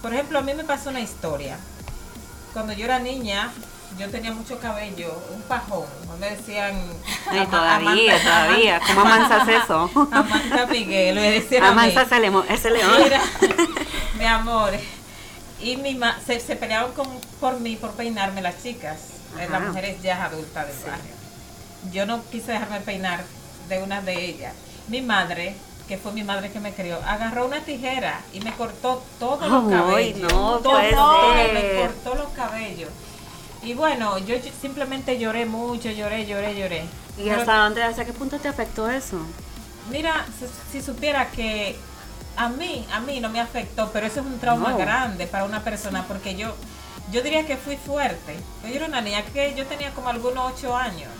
Por 0.03 0.13
ejemplo, 0.13 0.39
a 0.39 0.43
mí 0.43 0.55
me 0.55 0.65
pasó 0.65 0.91
una 0.91 1.01
historia. 1.01 1.59
Cuando 2.53 2.73
yo 2.73 2.85
era 2.85 2.99
niña, 2.99 3.51
yo 3.99 4.09
tenía 4.11 4.33
mucho 4.33 4.59
cabello, 4.59 5.13
un 5.35 5.43
pajón. 5.43 5.87
Me 6.21 6.31
decían. 6.31 6.81
Ay, 7.31 7.47
todavía, 7.47 8.23
todavía. 8.23 8.81
¿Cómo 8.87 9.01
amansas 9.01 9.49
eso? 9.49 9.91
Amanda 10.13 10.67
Miguel, 10.71 11.17
me 11.17 11.31
decían. 11.33 11.65
Amansas 11.65 12.09
ese 12.49 12.71
león. 12.71 12.93
Mira, 13.03 13.23
mi 14.19 14.25
amor. 14.25 14.73
Y 15.61 15.77
mi 15.77 15.99
se, 16.27 16.41
se 16.41 16.57
peleaban 16.57 16.93
con, 16.93 17.09
por 17.41 17.61
mí, 17.61 17.77
por 17.77 17.93
peinarme 17.93 18.43
las 18.43 18.63
chicas, 18.63 18.99
eh, 19.39 19.49
las 19.51 19.61
mujeres 19.61 20.01
ya 20.03 20.25
adultas 20.25 20.67
del 20.69 20.91
barrio. 20.91 21.15
Yo 21.93 22.07
no 22.07 22.23
quise 22.31 22.53
dejarme 22.53 22.81
peinar 22.81 23.25
de 23.69 23.83
una 23.83 24.01
de 24.03 24.25
ellas. 24.25 24.55
Mi 24.89 25.03
madre 25.03 25.55
que 25.89 25.97
fue 25.97 26.13
mi 26.13 26.23
madre 26.23 26.51
que 26.51 26.61
me 26.61 26.73
crió, 26.73 26.99
agarró 27.07 27.47
una 27.47 27.61
tijera 27.61 28.21
y 28.35 28.41
me 28.41 28.53
cortó 28.53 29.03
todos 29.19 29.49
los 29.51 29.71
cabellos. 29.73 30.31
No, 30.31 30.59
todo, 30.59 30.79
me 30.79 31.81
cortó 31.81 32.15
los 32.15 32.29
cabellos. 32.35 32.91
Y 33.63 33.75
bueno, 33.75 34.19
yo 34.19 34.37
simplemente 34.61 35.19
lloré 35.19 35.47
mucho, 35.47 35.91
lloré, 35.91 36.27
lloré, 36.27 36.55
lloré. 36.55 36.85
¿Y 37.17 37.31
hasta 37.31 37.57
dónde, 37.57 37.83
hasta 37.83 38.05
qué 38.05 38.13
punto 38.13 38.39
te 38.39 38.49
afectó 38.49 38.89
eso? 38.89 39.19
Mira, 39.91 40.27
si, 40.71 40.83
supiera 40.83 41.31
que 41.31 41.75
a 42.39 42.49
mí, 42.49 42.87
a 42.93 43.01
mí 43.01 43.21
no 43.21 43.29
me 43.29 43.41
afectó, 43.41 43.91
pero 43.93 44.07
eso 44.07 44.21
es 44.21 44.27
un 44.27 44.39
trauma 44.39 44.71
No. 44.71 44.79
grande 44.79 45.27
para 45.27 45.45
una 45.45 45.63
persona 45.63 46.05
porque 46.09 46.35
yo, 46.37 46.55
yo 47.13 47.23
diría 47.23 47.47
que 47.47 47.57
fui 47.57 47.77
fuerte. 47.77 48.37
Yo 48.63 48.69
era 48.75 48.87
una 48.87 49.01
niña 49.01 49.23
que 49.25 49.55
yo 49.55 49.67
tenía 49.67 49.91
como 49.93 50.09
algunos 50.09 50.53
ocho 50.55 50.77
años. 50.77 51.11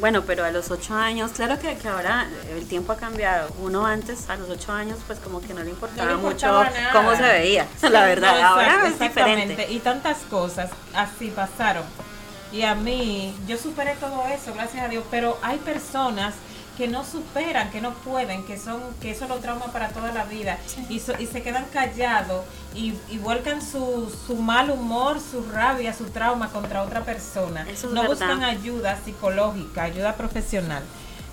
Bueno, 0.00 0.22
pero 0.22 0.42
a 0.44 0.50
los 0.50 0.70
ocho 0.70 0.94
años, 0.94 1.32
claro 1.32 1.58
que, 1.58 1.76
que 1.76 1.86
ahora 1.86 2.26
el 2.50 2.66
tiempo 2.66 2.92
ha 2.92 2.96
cambiado. 2.96 3.50
Uno 3.60 3.84
antes, 3.84 4.30
a 4.30 4.36
los 4.36 4.48
ocho 4.48 4.72
años, 4.72 4.98
pues 5.06 5.18
como 5.18 5.40
que 5.42 5.52
no 5.52 5.62
le 5.62 5.68
importaba, 5.70 6.10
No 6.10 6.16
le 6.16 6.22
importaba 6.22 6.64
mucho 6.64 6.74
nada. 6.80 6.92
cómo 6.92 7.14
se 7.14 7.22
veía. 7.22 7.66
La 7.82 8.06
verdad, 8.06 8.40
No, 8.40 8.46
ahora 8.48 8.66
es 8.86 8.98
diferente. 8.98 9.04
exactamente. 9.04 9.66
Y 9.72 9.78
tantas 9.80 10.18
cosas 10.30 10.70
así 10.94 11.28
pasaron. 11.28 11.84
Y 12.52 12.62
a 12.62 12.74
mí, 12.74 13.34
yo 13.46 13.58
superé 13.58 13.94
todo 13.96 14.24
eso, 14.28 14.52
gracias 14.54 14.82
a 14.84 14.88
Dios, 14.88 15.04
pero 15.10 15.38
hay 15.42 15.58
personas 15.58 16.32
que 16.76 16.88
no 16.88 17.04
superan, 17.04 17.70
que 17.70 17.80
no 17.80 17.92
pueden, 17.92 18.44
que 18.44 18.58
son 18.58 18.80
que 19.00 19.10
eso 19.10 19.28
lo 19.28 19.36
trauma 19.36 19.66
para 19.66 19.88
toda 19.88 20.10
la 20.12 20.24
vida 20.24 20.58
y, 20.88 21.00
so- 21.00 21.18
y 21.18 21.26
se 21.26 21.42
quedan 21.42 21.66
callados 21.72 22.44
y, 22.74 22.94
y 23.10 23.18
vuelcan 23.18 23.60
su, 23.60 24.10
su 24.26 24.36
mal 24.36 24.70
humor, 24.70 25.20
su 25.20 25.42
rabia, 25.50 25.92
su 25.92 26.04
trauma 26.06 26.48
contra 26.48 26.82
otra 26.82 27.02
persona. 27.02 27.66
Eso 27.68 27.88
no 27.88 28.02
verdad. 28.02 28.08
buscan 28.08 28.42
ayuda 28.44 28.98
psicológica, 29.04 29.82
ayuda 29.82 30.14
profesional. 30.16 30.82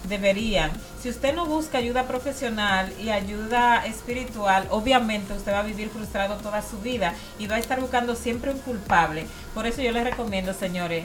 Deberían. 0.08 0.72
Si 1.02 1.10
usted 1.10 1.36
no 1.36 1.46
busca 1.46 1.78
ayuda 1.78 2.04
profesional 2.08 2.92
y 3.02 3.10
ayuda 3.10 3.86
espiritual, 3.86 4.66
obviamente 4.72 5.34
usted 5.34 5.52
va 5.52 5.60
a 5.60 5.64
vivir 5.64 5.90
frustrado 5.90 6.36
toda 6.38 6.62
su 6.62 6.80
vida 6.80 7.14
y 7.38 7.48
va 7.48 7.56
a 7.56 7.60
estar 7.60 7.80
buscando 7.82 8.16
siempre 8.16 8.52
un 8.52 8.60
culpable. 8.60 9.28
Por 9.54 9.68
eso 9.68 9.82
yo 9.82 9.92
les 9.92 10.04
recomiendo, 10.06 10.54
señores, 10.54 11.04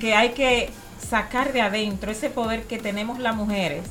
que 0.00 0.14
hay 0.14 0.30
que 0.30 0.70
sacar 1.08 1.52
de 1.52 1.62
adentro 1.62 2.10
ese 2.12 2.30
poder 2.30 2.64
que 2.64 2.78
tenemos 2.78 3.18
las 3.18 3.34
mujeres 3.34 3.84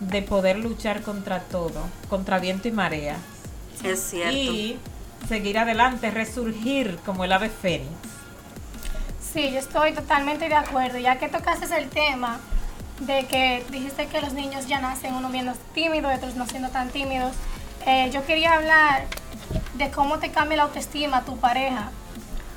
de 0.00 0.22
poder 0.22 0.58
luchar 0.58 1.02
contra 1.02 1.40
todo, 1.40 1.82
contra 2.08 2.38
viento 2.38 2.68
y 2.68 2.72
marea. 2.72 3.16
Es 3.82 4.00
cierto. 4.00 4.36
Y 4.36 4.78
seguir 5.28 5.58
adelante, 5.58 6.10
resurgir 6.10 6.98
como 7.04 7.24
el 7.24 7.32
ave 7.32 7.50
fénix. 7.50 7.90
Sí, 9.32 9.50
yo 9.50 9.58
estoy 9.58 9.92
totalmente 9.92 10.48
de 10.48 10.54
acuerdo. 10.54 10.98
Ya 10.98 11.18
que 11.18 11.28
tocaste 11.28 11.66
el 11.76 11.88
tema 11.88 12.38
de 13.00 13.26
que 13.26 13.64
dijiste 13.70 14.06
que 14.06 14.20
los 14.20 14.32
niños 14.32 14.66
ya 14.66 14.80
nacen 14.80 15.14
uno 15.14 15.28
viendo 15.30 15.52
tímido 15.74 16.10
y 16.10 16.14
otros 16.14 16.34
no 16.34 16.46
siendo 16.46 16.70
tan 16.70 16.90
tímidos, 16.90 17.32
eh, 17.86 18.10
yo 18.12 18.24
quería 18.24 18.54
hablar 18.54 19.06
de 19.74 19.90
cómo 19.90 20.18
te 20.18 20.30
cambia 20.30 20.56
la 20.56 20.62
autoestima 20.64 21.24
tu 21.24 21.36
pareja. 21.36 21.90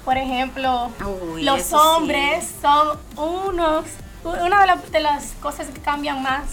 Por 0.05 0.17
ejemplo, 0.17 0.89
Uy, 1.34 1.43
los 1.43 1.62
sí. 1.62 1.75
hombres 1.75 2.50
son 2.62 2.98
unos, 3.17 3.86
una 4.24 4.62
de, 4.62 4.67
la- 4.67 4.75
de 4.91 5.00
las 5.00 5.34
cosas 5.41 5.67
que 5.67 5.79
cambian 5.79 6.22
más. 6.24 6.43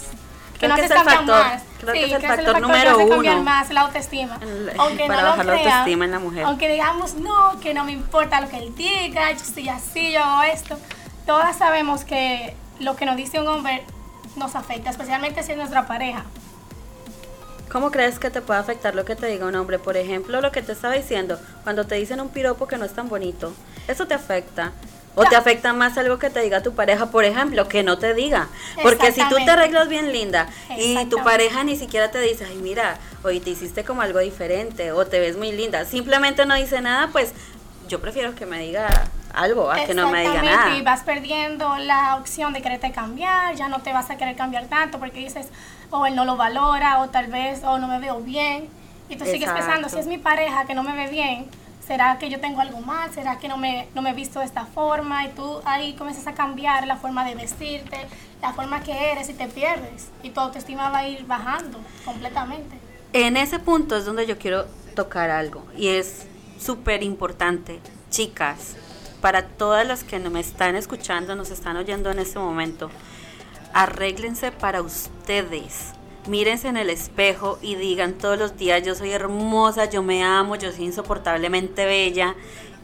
Que 0.53 0.65
Creo 0.67 0.69
no 0.71 0.75
que 0.75 0.87
se 0.89 0.93
cambian 0.93 1.17
factor- 1.25 1.45
más. 1.45 1.63
creo 1.79 1.93
que 1.93 2.03
es 2.05 2.11
el 2.11 2.17
creo 2.19 2.35
factor 2.35 2.55
que 2.55 2.61
número 2.61 2.97
uno. 2.97 3.43
más 3.43 3.69
la 3.71 3.81
autoestima. 3.81 4.37
El- 4.41 4.73
Aunque 4.77 5.07
para 5.07 5.21
no 5.21 5.29
lo 5.29 5.35
la 5.37 5.43
crean, 5.53 5.67
autoestima 5.67 6.05
en 6.05 6.11
la 6.11 6.19
mujer. 6.19 6.43
Aunque 6.45 6.69
digamos, 6.69 7.13
no, 7.15 7.59
que 7.61 7.73
no 7.73 7.85
me 7.85 7.93
importa 7.93 8.41
lo 8.41 8.49
que 8.49 8.57
él 8.57 8.75
diga, 8.75 9.31
yo 9.31 9.37
estoy 9.37 9.69
así, 9.69 10.11
yo 10.11 10.23
hago 10.23 10.43
esto. 10.43 10.77
Todas 11.25 11.57
sabemos 11.57 12.03
que 12.03 12.55
lo 12.79 12.95
que 12.97 13.05
nos 13.05 13.15
dice 13.15 13.39
un 13.39 13.47
hombre 13.47 13.83
nos 14.35 14.55
afecta, 14.55 14.89
especialmente 14.89 15.41
si 15.43 15.51
es 15.53 15.57
nuestra 15.57 15.87
pareja. 15.87 16.23
¿Cómo 17.71 17.91
crees 17.91 18.17
que 18.17 18.31
te 18.31 18.41
puede 18.41 18.59
afectar 18.59 18.95
lo 18.95 19.05
que 19.05 19.15
te 19.15 19.27
diga 19.27 19.45
un 19.45 19.55
hombre? 19.55 19.77
Por 19.77 19.95
ejemplo, 19.95 20.41
lo 20.41 20.51
que 20.51 20.63
te 20.63 20.71
estaba 20.71 20.95
diciendo, 20.95 21.39
cuando 21.63 21.85
te 21.85 21.95
dicen 21.95 22.19
un 22.19 22.29
piropo 22.29 22.67
que 22.67 22.77
no 22.77 22.85
es 22.85 22.93
tan 22.93 23.09
bonito, 23.09 23.53
eso 23.87 24.07
te 24.07 24.15
afecta. 24.15 24.71
O 25.15 25.25
te 25.25 25.35
afecta 25.35 25.73
más 25.73 25.97
algo 25.97 26.17
que 26.17 26.29
te 26.29 26.39
diga 26.39 26.63
tu 26.63 26.73
pareja, 26.73 27.07
por 27.07 27.25
ejemplo, 27.25 27.67
que 27.67 27.83
no 27.83 27.97
te 27.97 28.13
diga. 28.13 28.47
Porque 28.81 29.11
si 29.11 29.21
tú 29.27 29.35
te 29.35 29.51
arreglas 29.51 29.89
bien 29.89 30.13
linda 30.13 30.47
y 30.77 31.05
tu 31.07 31.21
pareja 31.23 31.63
ni 31.63 31.75
siquiera 31.75 32.09
te 32.09 32.21
dice, 32.21 32.45
ay 32.45 32.55
mira, 32.55 32.97
hoy 33.23 33.39
te 33.39 33.49
hiciste 33.49 33.83
como 33.83 34.01
algo 34.01 34.19
diferente 34.19 34.91
o 34.91 35.05
te 35.05 35.19
ves 35.19 35.35
muy 35.35 35.51
linda, 35.51 35.83
simplemente 35.83 36.45
no 36.45 36.55
dice 36.55 36.79
nada, 36.79 37.09
pues 37.11 37.33
yo 37.89 37.99
prefiero 37.99 38.33
que 38.35 38.45
me 38.45 38.59
diga 38.59 38.87
algo 39.33 39.71
a 39.71 39.85
que 39.85 39.93
no 39.93 40.09
me 40.11 40.21
diga 40.21 40.41
nada. 40.41 40.75
Y 40.75 40.81
vas 40.81 41.01
perdiendo 41.03 41.77
la 41.77 42.15
opción 42.15 42.53
de 42.53 42.61
quererte 42.61 42.91
cambiar, 42.91 43.55
ya 43.55 43.67
no 43.67 43.79
te 43.79 43.93
vas 43.93 44.09
a 44.09 44.17
querer 44.17 44.35
cambiar 44.35 44.65
tanto 44.65 44.99
porque 44.99 45.19
dices, 45.19 45.47
o 45.91 46.05
él 46.05 46.15
no 46.15 46.25
lo 46.25 46.37
valora, 46.37 46.99
o 46.99 47.09
tal 47.09 47.27
vez, 47.27 47.63
o 47.63 47.77
no 47.77 47.87
me 47.87 47.99
veo 47.99 48.19
bien. 48.21 48.69
Y 49.09 49.15
tú 49.15 49.25
sigues 49.25 49.49
Exacto. 49.49 49.65
pensando, 49.65 49.89
si 49.89 49.97
es 49.97 50.07
mi 50.07 50.17
pareja 50.17 50.65
que 50.65 50.75
no 50.75 50.83
me 50.83 50.95
ve 50.95 51.07
bien, 51.07 51.47
¿será 51.85 52.19
que 52.19 52.29
yo 52.29 52.39
tengo 52.39 52.61
algo 52.61 52.79
mal? 52.81 53.11
¿Será 53.11 53.39
que 53.39 53.47
no 53.47 53.57
me, 53.57 53.87
no 53.95 54.01
me 54.03 54.11
he 54.11 54.13
visto 54.13 54.39
de 54.39 54.45
esta 54.45 54.65
forma? 54.65 55.25
Y 55.25 55.29
tú 55.29 55.61
ahí 55.65 55.93
comienzas 55.95 56.27
a 56.27 56.33
cambiar 56.33 56.85
la 56.85 56.97
forma 56.97 57.25
de 57.25 57.33
vestirte, 57.33 57.97
la 58.41 58.53
forma 58.53 58.83
que 58.83 59.11
eres 59.11 59.29
y 59.29 59.33
te 59.33 59.47
pierdes. 59.47 60.09
Y 60.21 60.29
tu 60.29 60.39
autoestima 60.39 60.91
va 60.91 60.99
a 60.99 61.07
ir 61.07 61.25
bajando 61.25 61.79
completamente. 62.05 62.77
En 63.13 63.37
ese 63.37 63.57
punto 63.57 63.95
es 63.97 64.05
donde 64.05 64.27
yo 64.27 64.37
quiero 64.37 64.67
tocar 64.95 65.31
algo 65.31 65.65
y 65.75 65.87
es 65.87 66.27
súper 66.59 67.01
importante, 67.01 67.79
chicas, 68.11 68.75
para 69.21 69.47
todas 69.47 69.85
las 69.87 70.03
que 70.03 70.19
me 70.19 70.39
están 70.39 70.75
escuchando, 70.75 71.35
nos 71.35 71.51
están 71.51 71.77
oyendo 71.77 72.11
en 72.11 72.19
este 72.19 72.39
momento, 72.39 72.89
arréglense 73.73 74.51
para 74.51 74.81
ustedes. 74.81 75.91
Mírense 76.27 76.67
en 76.67 76.77
el 76.77 76.89
espejo 76.89 77.57
y 77.61 77.75
digan 77.75 78.13
todos 78.13 78.37
los 78.37 78.57
días, 78.57 78.83
yo 78.83 78.93
soy 78.93 79.11
hermosa, 79.11 79.89
yo 79.89 80.03
me 80.03 80.23
amo, 80.23 80.55
yo 80.55 80.71
soy 80.71 80.85
insoportablemente 80.85 81.85
bella. 81.85 82.35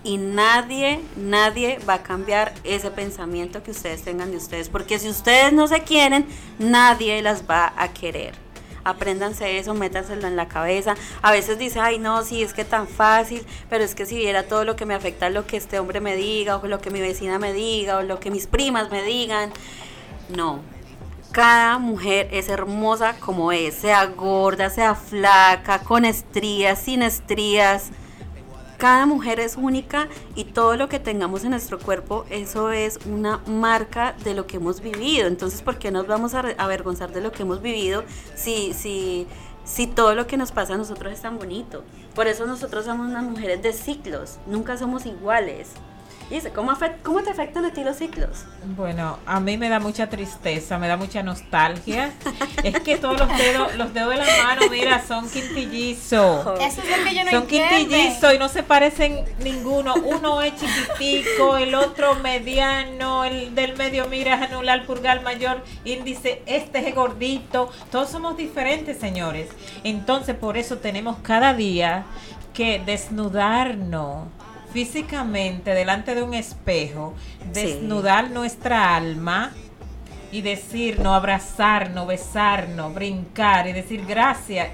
Y 0.03 0.17
nadie, 0.17 1.01
nadie 1.15 1.79
va 1.87 1.95
a 1.95 2.03
cambiar 2.03 2.53
ese 2.63 2.91
pensamiento 2.91 3.63
que 3.63 3.71
ustedes 3.71 4.03
tengan 4.03 4.31
de 4.31 4.37
ustedes. 4.37 4.69
Porque 4.69 4.99
si 4.99 5.09
ustedes 5.09 5.51
no 5.51 5.67
se 5.67 5.81
quieren, 5.81 6.27
nadie 6.59 7.21
las 7.21 7.49
va 7.49 7.73
a 7.75 7.91
querer 7.91 8.44
apréndanse 8.85 9.57
eso, 9.57 9.73
métanselo 9.73 10.27
en 10.27 10.37
la 10.37 10.47
cabeza. 10.47 10.95
A 11.21 11.31
veces 11.31 11.57
dice, 11.57 11.81
ay 11.81 11.99
no, 11.99 12.23
sí, 12.23 12.41
es 12.41 12.53
que 12.53 12.63
tan 12.63 12.87
fácil, 12.87 13.45
pero 13.69 13.83
es 13.83 13.95
que 13.95 14.05
si 14.05 14.15
viera 14.15 14.43
todo 14.43 14.63
lo 14.63 14.77
que 14.77 14.85
me 14.85 14.93
afecta 14.93 15.29
lo 15.29 15.45
que 15.45 15.57
este 15.57 15.79
hombre 15.79 15.99
me 15.99 16.15
diga, 16.15 16.55
o 16.57 16.67
lo 16.67 16.79
que 16.79 16.91
mi 16.91 17.01
vecina 17.01 17.39
me 17.39 17.51
diga, 17.51 17.97
o 17.97 18.03
lo 18.03 18.21
que 18.21 18.31
mis 18.31 18.47
primas 18.47 18.89
me 18.91 19.03
digan. 19.03 19.51
No. 20.29 20.61
Cada 21.31 21.79
mujer 21.79 22.29
es 22.31 22.47
hermosa 22.47 23.15
como 23.19 23.51
es, 23.51 23.73
sea 23.73 24.05
gorda, 24.05 24.69
sea 24.69 24.95
flaca, 24.95 25.79
con 25.79 26.05
estrías, 26.05 26.79
sin 26.79 27.01
estrías. 27.01 27.89
Cada 28.77 29.05
mujer 29.05 29.39
es 29.39 29.55
única 29.55 30.09
y 30.35 30.43
todo 30.43 30.75
lo 30.75 30.89
que 30.89 30.99
tengamos 30.99 31.43
en 31.45 31.51
nuestro 31.51 31.79
cuerpo, 31.79 32.25
eso 32.29 32.71
es 32.71 32.99
una 33.05 33.37
marca 33.47 34.15
de 34.23 34.33
lo 34.33 34.47
que 34.47 34.57
hemos 34.57 34.81
vivido. 34.81 35.27
Entonces, 35.27 35.61
¿por 35.61 35.77
qué 35.77 35.91
nos 35.91 36.07
vamos 36.07 36.33
a 36.33 36.39
avergonzar 36.57 37.11
de 37.13 37.21
lo 37.21 37.31
que 37.31 37.43
hemos 37.43 37.61
vivido 37.61 38.03
si, 38.35 38.73
si, 38.73 39.27
si 39.63 39.87
todo 39.87 40.13
lo 40.13 40.27
que 40.27 40.35
nos 40.35 40.51
pasa 40.51 40.73
a 40.73 40.77
nosotros 40.77 41.13
es 41.13 41.21
tan 41.21 41.37
bonito? 41.37 41.83
Por 42.13 42.27
eso 42.27 42.45
nosotros 42.45 42.83
somos 42.85 43.07
unas 43.07 43.23
mujeres 43.23 43.61
de 43.61 43.71
ciclos, 43.71 44.39
nunca 44.45 44.77
somos 44.77 45.05
iguales. 45.05 45.69
¿Cómo, 46.53 46.73
¿cómo 47.03 47.21
te 47.21 47.29
afectan 47.29 47.65
a 47.65 47.71
ti 47.71 47.83
los 47.83 47.97
ciclos? 47.97 48.45
Bueno, 48.75 49.19
a 49.25 49.39
mí 49.39 49.57
me 49.57 49.69
da 49.69 49.79
mucha 49.79 50.09
tristeza, 50.09 50.77
me 50.77 50.87
da 50.87 50.97
mucha 50.97 51.21
nostalgia. 51.23 52.11
es 52.63 52.79
que 52.79 52.97
todos 52.97 53.19
los 53.19 53.37
dedos, 53.37 53.75
los 53.75 53.93
dedos 53.93 54.11
de 54.11 54.17
la 54.17 54.43
mano, 54.43 54.61
mira, 54.71 55.05
son 55.05 55.29
quintillizos. 55.29 56.59
Eso 56.59 56.81
es 56.81 56.97
lo 56.97 57.03
que 57.03 57.15
yo 57.15 57.23
no 57.25 57.31
son 57.31 57.47
quintillizos 57.47 58.33
y 58.33 58.39
no 58.39 58.49
se 58.49 58.63
parecen 58.63 59.23
ninguno. 59.39 59.93
Uno 59.95 60.41
es 60.41 60.53
chiquitico, 60.55 61.57
el 61.57 61.75
otro 61.75 62.15
mediano, 62.15 63.25
el 63.25 63.53
del 63.53 63.75
medio 63.77 64.07
mira 64.07 64.43
anular, 64.43 64.85
purgal 64.85 65.21
mayor, 65.21 65.63
índice, 65.83 66.41
este 66.45 66.89
es 66.89 66.95
gordito. 66.95 67.71
Todos 67.91 68.09
somos 68.09 68.35
diferentes, 68.35 68.97
señores. 68.97 69.49
Entonces, 69.83 70.35
por 70.35 70.57
eso 70.57 70.77
tenemos 70.77 71.17
cada 71.21 71.53
día 71.53 72.05
que 72.53 72.81
desnudarnos 72.83 74.27
físicamente 74.75 75.73
delante 75.73 76.15
de 76.15 76.21
un 76.21 76.33
espejo, 76.33 77.13
Sí. 77.53 77.61
desnudar 77.61 78.29
nuestra 78.31 78.93
alma 78.93 79.53
y 80.33 80.41
decirnos, 80.41 81.15
abrazarnos, 81.15 82.05
besarnos, 82.05 82.93
brincar 82.93 83.67
y 83.67 83.71
decir 83.71 84.05
gracias, 84.05 84.67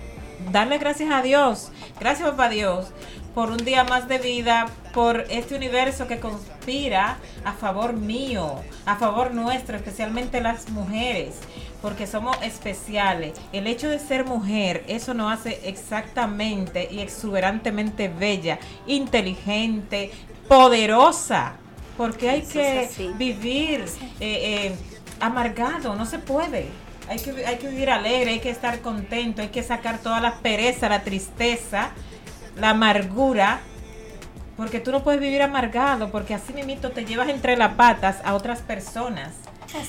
darle 0.51 0.79
gracias 0.79 1.11
a 1.11 1.21
Dios, 1.21 1.71
gracias 1.99 2.27
papá 2.31 2.49
Dios 2.49 2.87
por 3.33 3.49
un 3.49 3.57
día 3.57 3.83
más 3.83 4.07
de 4.07 4.17
vida, 4.17 4.67
por 4.93 5.25
este 5.29 5.55
universo 5.55 6.07
que 6.07 6.19
conspira 6.19 7.17
a 7.45 7.53
favor 7.53 7.93
mío, 7.93 8.55
a 8.85 8.95
favor 8.97 9.33
nuestro, 9.33 9.77
especialmente 9.77 10.41
las 10.41 10.69
mujeres, 10.69 11.35
porque 11.81 12.07
somos 12.07 12.35
especiales. 12.41 13.39
El 13.53 13.67
hecho 13.67 13.89
de 13.89 13.99
ser 13.99 14.25
mujer, 14.25 14.83
eso 14.87 15.13
nos 15.13 15.31
hace 15.31 15.61
exactamente 15.63 16.89
y 16.91 16.99
exuberantemente 16.99 18.09
bella, 18.09 18.59
inteligente, 18.85 20.11
poderosa, 20.47 21.53
porque 21.97 22.29
hay 22.29 22.41
Eso 22.41 22.53
que 22.53 23.11
vivir 23.17 23.85
eh, 24.19 24.65
eh, 24.69 24.75
amargado, 25.19 25.95
no 25.95 26.05
se 26.05 26.19
puede. 26.19 26.67
Hay 27.07 27.19
que, 27.19 27.45
hay 27.45 27.57
que 27.57 27.67
vivir 27.67 27.89
alegre, 27.89 28.31
hay 28.31 28.39
que 28.39 28.49
estar 28.49 28.79
contento, 28.79 29.41
hay 29.41 29.49
que 29.49 29.63
sacar 29.63 29.99
toda 29.99 30.21
la 30.21 30.35
pereza, 30.35 30.87
la 30.87 31.03
tristeza, 31.03 31.91
la 32.55 32.71
amargura, 32.71 33.59
porque 34.57 34.79
tú 34.79 34.91
no 34.91 35.03
puedes 35.03 35.19
vivir 35.19 35.41
amargado, 35.41 36.11
porque 36.11 36.33
así 36.33 36.53
mismito 36.53 36.91
te 36.91 37.05
llevas 37.05 37.29
entre 37.29 37.57
las 37.57 37.73
patas 37.73 38.17
a 38.23 38.33
otras 38.33 38.59
personas 38.59 39.31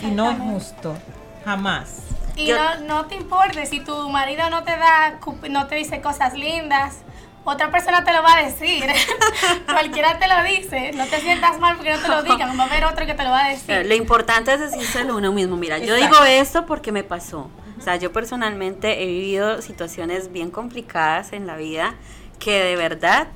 y 0.00 0.06
no 0.06 0.30
es 0.30 0.38
justo, 0.38 0.96
jamás. 1.44 2.02
Y 2.36 2.50
no, 2.50 2.78
no 2.86 3.06
te 3.06 3.16
importe 3.16 3.66
si 3.66 3.80
tu 3.80 4.08
marido 4.08 4.48
no 4.48 4.62
te 4.64 4.72
da, 4.72 5.18
no 5.50 5.66
te 5.66 5.74
dice 5.74 6.00
cosas 6.00 6.34
lindas, 6.34 7.02
otra 7.44 7.70
persona 7.70 8.04
te 8.04 8.12
lo 8.12 8.22
va 8.22 8.38
a 8.38 8.44
decir. 8.44 8.84
Cualquiera 9.66 10.18
te 10.18 10.28
lo 10.28 10.42
dice. 10.44 10.92
No 10.92 11.06
te 11.06 11.20
sientas 11.20 11.58
mal 11.58 11.76
porque 11.76 11.92
no 11.92 11.98
te 11.98 12.08
lo 12.08 12.22
digan. 12.34 12.58
Va 12.58 12.64
a 12.64 12.66
haber 12.66 12.84
otro 12.84 13.04
que 13.04 13.14
te 13.14 13.24
lo 13.24 13.30
va 13.30 13.46
a 13.46 13.48
decir. 13.48 13.84
Lo 13.84 13.94
importante 13.94 14.54
es 14.54 14.60
decírselo 14.60 15.16
uno 15.16 15.32
mismo. 15.32 15.56
Mira, 15.56 15.78
yo 15.78 15.94
digo 15.94 16.22
esto 16.24 16.66
porque 16.66 16.92
me 16.92 17.02
pasó. 17.02 17.50
O 17.78 17.80
sea, 17.84 17.96
yo 17.96 18.12
personalmente 18.12 19.02
he 19.02 19.06
vivido 19.06 19.60
situaciones 19.60 20.30
bien 20.30 20.50
complicadas 20.50 21.32
en 21.32 21.48
la 21.48 21.56
vida 21.56 21.94
que 22.42 22.60
de 22.60 22.74
verdad, 22.74 23.28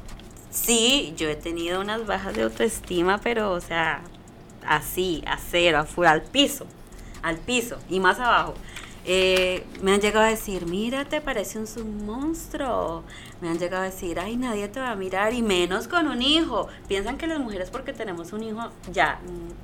sí, 0.50 1.14
yo 1.16 1.28
he 1.28 1.36
tenido 1.36 1.80
unas 1.80 2.06
bajas 2.06 2.34
de 2.34 2.42
autoestima, 2.42 3.18
pero, 3.18 3.52
o 3.52 3.60
sea, 3.60 4.02
así, 4.66 5.22
a 5.28 5.38
cero, 5.38 5.78
a 5.78 6.10
al 6.10 6.22
piso, 6.22 6.66
al 7.22 7.36
piso 7.38 7.78
y 7.88 8.00
más 8.00 8.18
abajo. 8.18 8.54
Eh, 9.08 9.64
me 9.80 9.92
han 9.92 10.00
llegado 10.00 10.26
a 10.26 10.28
decir, 10.30 10.66
mira, 10.66 11.04
te 11.04 11.20
parece 11.20 11.60
un, 11.60 12.04
monstruo. 12.04 13.04
Me 13.40 13.48
han 13.48 13.60
llegado 13.60 13.84
a 13.84 13.86
decir, 13.86 14.18
ay, 14.18 14.36
nadie 14.36 14.66
te 14.66 14.80
va 14.80 14.90
a 14.90 14.96
mirar 14.96 15.32
y 15.32 15.42
menos 15.42 15.86
con 15.86 16.08
un 16.08 16.20
hijo. 16.20 16.66
Piensan 16.88 17.16
que 17.16 17.28
las 17.28 17.38
mujeres 17.38 17.70
porque 17.70 17.92
tenemos 17.92 18.32
un 18.32 18.42
hijo 18.42 18.72
ya, 18.90 19.20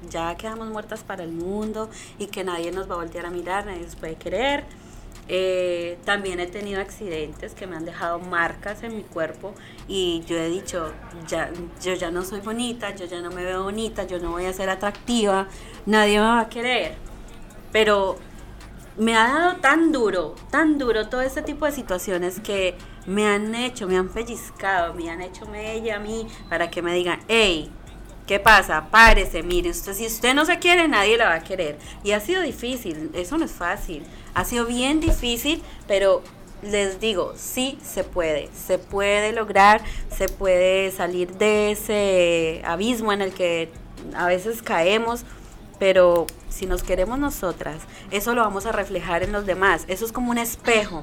ya 0.09 0.37
quedamos 0.37 0.69
muertas 0.69 1.03
para 1.03 1.25
el 1.25 1.33
mundo 1.33 1.91
y 2.21 2.27
que 2.29 2.45
nadie 2.45 2.71
nos 2.71 2.89
va 2.89 2.95
a 2.95 2.99
voltear 2.99 3.27
a 3.27 3.31
mirar, 3.31 3.67
nadie 3.67 3.83
nos 3.83 3.97
puede 3.97 4.15
querer. 4.15 4.65
Eh, 5.29 5.99
también 6.05 6.41
he 6.41 6.47
tenido 6.47 6.81
accidentes 6.81 7.55
que 7.55 7.67
me 7.67 7.77
han 7.77 7.85
dejado 7.85 8.19
marcas 8.19 8.83
en 8.83 8.97
mi 8.97 9.03
cuerpo 9.03 9.55
y 9.87 10.23
yo 10.27 10.37
he 10.37 10.49
dicho, 10.49 10.93
ya, 11.29 11.51
yo 11.81 11.95
ya 11.95 12.11
no 12.11 12.23
soy 12.25 12.41
bonita, 12.41 12.95
yo 12.95 13.07
ya 13.07 13.21
no 13.21 13.31
me 13.31 13.45
veo 13.45 13.63
bonita, 13.63 14.05
yo 14.05 14.19
no 14.19 14.33
voy 14.33 14.47
a 14.47 14.53
ser 14.53 14.69
atractiva, 14.69 15.47
nadie 15.87 16.19
me 16.19 16.27
va 16.27 16.41
a 16.41 16.49
querer. 16.49 16.97
Pero 17.71 18.19
me 18.97 19.17
ha 19.17 19.29
dado 19.29 19.57
tan 19.57 19.93
duro, 19.93 20.35
tan 20.51 20.77
duro 20.77 21.09
todo 21.09 21.23
este 21.23 21.43
tipo 21.43 21.67
de 21.67 21.73
situaciones 21.73 22.41
que 22.41 22.77
me 23.07 23.27
han 23.27 23.55
hecho, 23.55 23.87
me 23.87 23.97
han 23.97 24.09
pellizcado, 24.09 24.93
me 24.95 25.09
han 25.09 25.23
hecho 25.23 25.47
ella 25.55 25.97
a 25.97 26.01
mí 26.01 26.27
para 26.49 26.71
que 26.71 26.83
me 26.83 26.95
digan, 26.95 27.21
hey, 27.29 27.71
¿qué 28.27 28.39
pasa? 28.39 28.89
Párese, 28.91 29.43
mire, 29.43 29.71
usted, 29.71 29.95
si 29.95 30.07
usted 30.07 30.35
no 30.35 30.45
se 30.45 30.59
quiere, 30.59 30.89
nadie 30.89 31.17
la 31.17 31.29
va 31.29 31.35
a 31.37 31.43
querer. 31.43 31.79
Y 32.05 32.13
ha 32.13 32.21
sido 32.21 32.43
difícil, 32.43 33.11
eso 33.15 33.39
no 33.39 33.45
es 33.45 33.53
fácil, 33.53 34.05
ha 34.35 34.45
sido 34.45 34.67
bien 34.67 35.01
difícil, 35.01 35.63
pero 35.87 36.23
les 36.63 37.01
digo, 37.01 37.35
sí 37.37 37.79
se 37.83 38.05
puede, 38.05 38.49
se 38.55 38.79
puede 38.79 39.33
lograr, 39.33 39.83
se 40.17 40.29
puede 40.29 40.91
salir 40.93 41.33
de 41.35 41.73
ese 41.73 42.63
abismo 42.65 43.13
en 43.13 43.23
el 43.23 43.33
que 43.33 43.71
a 44.15 44.27
veces 44.27 44.63
caemos 44.63 45.25
pero 45.83 46.29
si 46.49 46.67
nos 46.67 46.85
queremos 46.85 47.19
nosotras, 47.19 47.83
eso 48.13 48.37
lo 48.37 48.43
vamos 48.43 48.67
a 48.67 48.71
reflejar 48.71 49.25
en 49.25 49.33
los 49.33 49.47
demás. 49.47 49.85
Eso 49.89 50.05
es 50.05 50.13
como 50.13 50.31
un 50.31 50.39
espejo. 50.39 51.03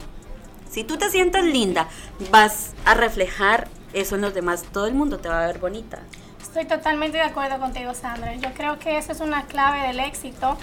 Si 0.72 0.86
tú 0.86 0.96
te 0.96 1.10
sientes 1.10 1.44
linda, 1.44 1.90
vas 2.32 2.76
a 2.86 2.94
reflejar 2.94 3.68
eso 3.92 4.16
en 4.16 4.22
los 4.22 4.34
demás. 4.34 4.64
Todo 4.72 4.88
el 4.88 4.94
mundo 4.94 5.20
te 5.20 5.28
va 5.28 5.44
a 5.44 5.48
ver 5.48 5.60
bonita. 5.60 6.00
Estoy 6.42 6.64
totalmente 6.64 7.18
de 7.18 7.24
acuerdo 7.24 7.60
contigo, 7.60 7.94
Sandra. 7.94 8.34
Yo 8.36 8.54
creo 8.54 8.80
que 8.80 8.98
eso 8.98 9.12
es 9.12 9.20
una 9.20 9.48
clave 9.48 9.86
del 9.86 10.00
éxito, 10.00 10.58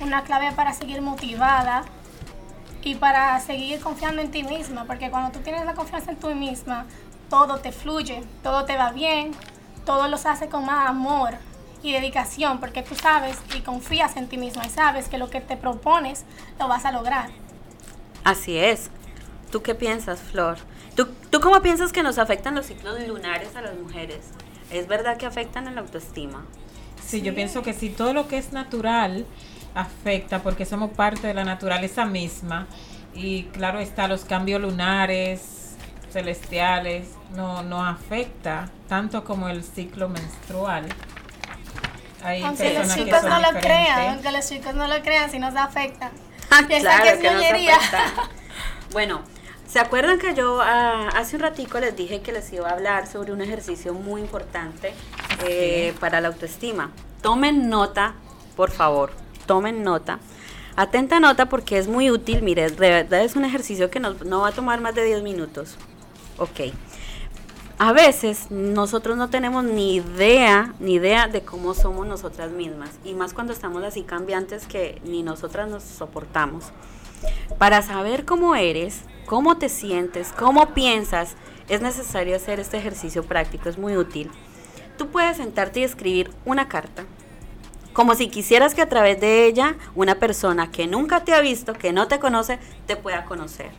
una 0.00 0.24
clave 0.24 0.52
para 0.56 0.72
seguir 0.72 1.02
motivada 1.02 1.84
y 2.82 2.94
para 2.94 3.38
seguir 3.40 3.80
confiando 3.80 4.22
en 4.22 4.30
ti 4.30 4.42
misma, 4.42 4.84
porque 4.84 5.10
cuando 5.10 5.30
tú 5.30 5.40
tienes 5.40 5.64
la 5.64 5.74
confianza 5.74 6.12
en 6.12 6.16
ti 6.16 6.34
misma, 6.34 6.86
todo 7.28 7.58
te 7.58 7.72
fluye, 7.72 8.22
todo 8.42 8.64
te 8.64 8.76
va 8.76 8.92
bien, 8.92 9.32
todo 9.84 10.08
lo 10.08 10.16
hace 10.16 10.48
con 10.48 10.64
más 10.64 10.88
amor, 10.88 11.34
y 11.82 11.92
dedicación, 11.92 12.60
porque 12.60 12.82
tú 12.82 12.94
sabes 12.94 13.38
y 13.56 13.60
confías 13.60 14.16
en 14.16 14.28
ti 14.28 14.36
misma 14.36 14.66
y 14.66 14.70
sabes 14.70 15.08
que 15.08 15.18
lo 15.18 15.30
que 15.30 15.40
te 15.40 15.56
propones 15.56 16.24
lo 16.58 16.68
vas 16.68 16.84
a 16.84 16.92
lograr. 16.92 17.30
Así 18.24 18.56
es. 18.58 18.90
¿Tú 19.50 19.62
qué 19.62 19.74
piensas, 19.74 20.20
Flor? 20.20 20.58
¿Tú, 20.94 21.08
¿Tú 21.30 21.40
cómo 21.40 21.60
piensas 21.62 21.92
que 21.92 22.02
nos 22.02 22.18
afectan 22.18 22.54
los 22.54 22.66
ciclos 22.66 23.00
lunares 23.06 23.56
a 23.56 23.62
las 23.62 23.74
mujeres? 23.76 24.18
¿Es 24.70 24.86
verdad 24.86 25.16
que 25.16 25.26
afectan 25.26 25.66
a 25.68 25.70
la 25.72 25.80
autoestima? 25.80 26.44
Sí, 27.04 27.22
yo 27.22 27.34
pienso 27.34 27.62
que 27.62 27.72
sí, 27.72 27.88
todo 27.88 28.12
lo 28.12 28.28
que 28.28 28.38
es 28.38 28.52
natural 28.52 29.26
afecta 29.74 30.42
porque 30.42 30.64
somos 30.66 30.90
parte 30.90 31.26
de 31.26 31.34
la 31.34 31.44
naturaleza 31.44 32.04
misma. 32.04 32.66
Y 33.14 33.44
claro 33.44 33.80
está, 33.80 34.06
los 34.08 34.24
cambios 34.24 34.60
lunares, 34.60 35.76
celestiales, 36.10 37.08
no, 37.34 37.62
no 37.62 37.84
afecta 37.84 38.68
tanto 38.88 39.24
como 39.24 39.48
el 39.48 39.64
ciclo 39.64 40.08
menstrual. 40.08 40.86
Aunque 42.22 42.74
los 42.74 42.94
chicos 42.94 43.22
no 43.22 43.40
lo 43.40 43.58
crean, 43.60 44.10
aunque 44.10 44.30
los 44.30 44.48
chicos 44.48 44.74
no 44.74 44.86
lo 44.86 45.00
crean, 45.02 45.30
si 45.30 45.38
nos 45.38 45.56
afecta. 45.56 46.10
Ah, 46.50 46.62
claro, 46.66 47.20
que 47.20 47.28
es 47.28 47.80
bueno, 48.92 49.22
¿se 49.68 49.78
acuerdan 49.78 50.18
que 50.18 50.34
yo 50.34 50.60
ah, 50.60 51.08
hace 51.16 51.36
un 51.36 51.42
ratico 51.42 51.78
les 51.78 51.96
dije 51.96 52.20
que 52.20 52.32
les 52.32 52.52
iba 52.52 52.68
a 52.68 52.72
hablar 52.72 53.06
sobre 53.06 53.32
un 53.32 53.40
ejercicio 53.40 53.94
muy 53.94 54.20
importante 54.20 54.92
eh, 55.46 55.94
para 56.00 56.20
la 56.20 56.28
autoestima? 56.28 56.90
Tomen 57.22 57.68
nota, 57.68 58.14
por 58.56 58.70
favor, 58.72 59.12
tomen 59.46 59.82
nota. 59.82 60.18
Atenta 60.76 61.20
nota 61.20 61.48
porque 61.48 61.78
es 61.78 61.88
muy 61.88 62.10
útil, 62.10 62.42
mire, 62.42 62.70
de 62.70 62.90
verdad 62.90 63.22
es 63.22 63.36
un 63.36 63.44
ejercicio 63.44 63.90
que 63.90 64.00
no, 64.00 64.14
no 64.24 64.40
va 64.40 64.48
a 64.48 64.52
tomar 64.52 64.80
más 64.80 64.94
de 64.94 65.04
10 65.04 65.22
minutos. 65.22 65.76
Ok 66.38 66.60
a 67.80 67.94
veces 67.94 68.50
nosotros 68.50 69.16
no 69.16 69.30
tenemos 69.30 69.64
ni 69.64 69.94
idea, 69.94 70.74
ni 70.80 70.96
idea 70.96 71.28
de 71.28 71.40
cómo 71.40 71.72
somos 71.72 72.06
nosotras 72.06 72.50
mismas, 72.50 72.90
y 73.06 73.14
más 73.14 73.32
cuando 73.32 73.54
estamos 73.54 73.82
así 73.82 74.02
cambiantes 74.02 74.66
que 74.66 75.00
ni 75.02 75.22
nosotras 75.22 75.70
nos 75.70 75.82
soportamos. 75.82 76.72
Para 77.56 77.80
saber 77.80 78.26
cómo 78.26 78.54
eres, 78.54 79.00
cómo 79.24 79.56
te 79.56 79.70
sientes, 79.70 80.30
cómo 80.38 80.74
piensas, 80.74 81.36
es 81.70 81.80
necesario 81.80 82.36
hacer 82.36 82.60
este 82.60 82.76
ejercicio 82.76 83.22
práctico, 83.22 83.70
es 83.70 83.78
muy 83.78 83.96
útil. 83.96 84.30
Tú 84.98 85.08
puedes 85.08 85.38
sentarte 85.38 85.80
y 85.80 85.84
escribir 85.84 86.30
una 86.44 86.68
carta, 86.68 87.06
como 87.92 88.14
si 88.14 88.28
quisieras 88.28 88.74
que 88.74 88.82
a 88.82 88.88
través 88.88 89.20
de 89.20 89.46
ella 89.46 89.76
una 89.94 90.18
persona 90.18 90.70
que 90.70 90.86
nunca 90.86 91.24
te 91.24 91.34
ha 91.34 91.40
visto, 91.40 91.72
que 91.72 91.92
no 91.92 92.08
te 92.08 92.18
conoce, 92.18 92.58
te 92.86 92.96
pueda 92.96 93.24
conocer. 93.24 93.70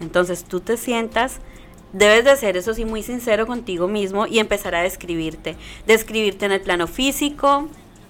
Entonces 0.00 0.44
tú 0.44 0.60
te 0.60 0.76
sientas 0.76 1.40
Debes 1.92 2.24
de 2.24 2.36
ser, 2.36 2.56
eso 2.56 2.72
sí, 2.72 2.86
muy 2.86 3.02
sincero 3.02 3.46
contigo 3.46 3.86
mismo 3.86 4.26
y 4.26 4.38
empezar 4.38 4.74
a 4.74 4.80
describirte. 4.80 5.56
Describirte 5.86 6.46
en 6.46 6.52
el 6.52 6.62
plano 6.62 6.86
físico, 6.86 7.68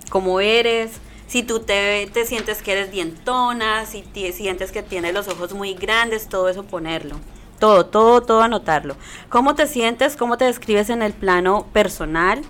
cómo 0.08 0.38
eres, 0.38 0.92
si 1.26 1.42
tú 1.42 1.60
te, 1.60 2.08
te 2.12 2.24
sientes 2.24 2.62
que 2.62 2.72
eres 2.72 2.92
dientona, 2.92 3.84
si 3.86 4.02
te, 4.02 4.30
sientes 4.32 4.70
que 4.70 4.82
tienes 4.82 5.14
los 5.14 5.26
ojos 5.26 5.52
muy 5.52 5.74
grandes, 5.74 6.28
todo 6.28 6.48
eso 6.48 6.62
ponerlo. 6.62 7.16
Todo, 7.58 7.86
todo, 7.86 8.22
todo 8.22 8.42
anotarlo. 8.42 8.96
¿Cómo 9.28 9.54
te 9.56 9.66
sientes? 9.66 10.16
¿Cómo 10.16 10.36
te 10.36 10.44
describes 10.44 10.88
en 10.88 11.02
el 11.02 11.12
plano 11.12 11.66
personal? 11.72 12.42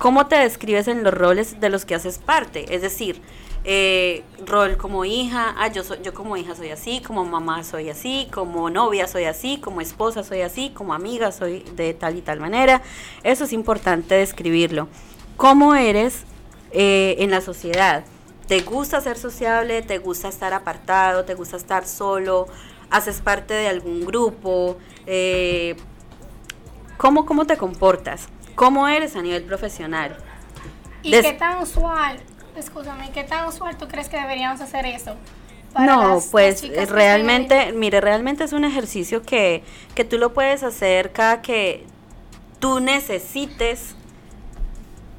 ¿Cómo 0.00 0.28
te 0.28 0.36
describes 0.36 0.88
en 0.88 1.04
los 1.04 1.12
roles 1.12 1.60
de 1.60 1.68
los 1.68 1.84
que 1.84 1.94
haces 1.94 2.16
parte? 2.16 2.74
Es 2.74 2.80
decir, 2.80 3.20
eh, 3.64 4.24
rol 4.46 4.78
como 4.78 5.04
hija, 5.04 5.54
ah, 5.58 5.68
yo, 5.68 5.84
soy, 5.84 5.98
yo 6.02 6.14
como 6.14 6.38
hija 6.38 6.54
soy 6.54 6.70
así, 6.70 7.02
como 7.02 7.26
mamá 7.26 7.64
soy 7.64 7.90
así, 7.90 8.26
como 8.32 8.70
novia 8.70 9.06
soy 9.06 9.24
así, 9.24 9.58
como 9.58 9.82
esposa 9.82 10.22
soy 10.24 10.40
así, 10.40 10.70
como 10.70 10.94
amiga 10.94 11.32
soy 11.32 11.64
de 11.76 11.92
tal 11.92 12.16
y 12.16 12.22
tal 12.22 12.40
manera. 12.40 12.80
Eso 13.24 13.44
es 13.44 13.52
importante 13.52 14.14
describirlo. 14.14 14.88
¿Cómo 15.36 15.74
eres 15.74 16.24
eh, 16.70 17.16
en 17.18 17.30
la 17.30 17.42
sociedad? 17.42 18.02
¿Te 18.48 18.62
gusta 18.62 19.02
ser 19.02 19.18
sociable? 19.18 19.82
¿Te 19.82 19.98
gusta 19.98 20.28
estar 20.28 20.54
apartado? 20.54 21.26
¿Te 21.26 21.34
gusta 21.34 21.58
estar 21.58 21.86
solo? 21.86 22.46
¿Haces 22.88 23.20
parte 23.20 23.52
de 23.52 23.68
algún 23.68 24.06
grupo? 24.06 24.78
Eh, 25.06 25.76
¿cómo, 26.96 27.26
¿Cómo 27.26 27.46
te 27.46 27.58
comportas? 27.58 28.28
¿Cómo 28.54 28.88
eres 28.88 29.16
a 29.16 29.22
nivel 29.22 29.44
profesional? 29.44 30.16
¿Y 31.02 31.12
qué 31.12 31.32
tan 31.32 31.62
usual 31.62 32.18
Escúchame, 32.56 33.10
¿qué 33.12 33.24
tan 33.24 33.48
usual 33.48 33.76
tú 33.76 33.88
crees 33.88 34.08
que 34.08 34.18
deberíamos 34.20 34.60
hacer 34.60 34.86
eso? 34.86 35.16
no, 35.78 36.20
pues 36.32 36.62
realmente, 36.90 37.72
mire, 37.72 38.00
realmente 38.00 38.42
es 38.42 38.52
un 38.52 38.64
ejercicio 38.64 39.22
que, 39.22 39.62
que 39.94 40.04
tú 40.04 40.18
lo 40.18 40.34
puedes 40.34 40.64
hacer 40.64 41.12
cada 41.12 41.42
que 41.42 41.86
tú 42.58 42.80
necesites 42.80 43.94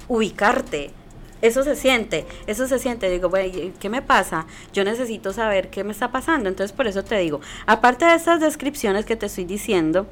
ubicarte. 0.09 0.91
Eso 1.41 1.63
se 1.63 1.77
siente, 1.77 2.27
eso 2.47 2.67
se 2.67 2.79
siente. 2.79 3.09
Digo, 3.09 3.29
bueno, 3.29 3.73
¿qué 3.79 3.89
me 3.89 4.01
pasa? 4.01 4.45
Yo 4.73 4.83
necesito 4.83 5.31
saber 5.31 5.69
qué 5.69 5.85
me 5.85 5.93
está 5.93 6.11
pasando. 6.11 6.49
Entonces, 6.49 6.75
por 6.75 6.85
eso 6.85 7.03
te 7.03 7.17
digo, 7.17 7.39
aparte 7.65 8.05
de 8.05 8.15
estas 8.15 8.41
descripciones 8.41 9.05
que 9.05 9.15
te 9.15 9.27
estoy 9.27 9.45
diciendo, 9.45 10.05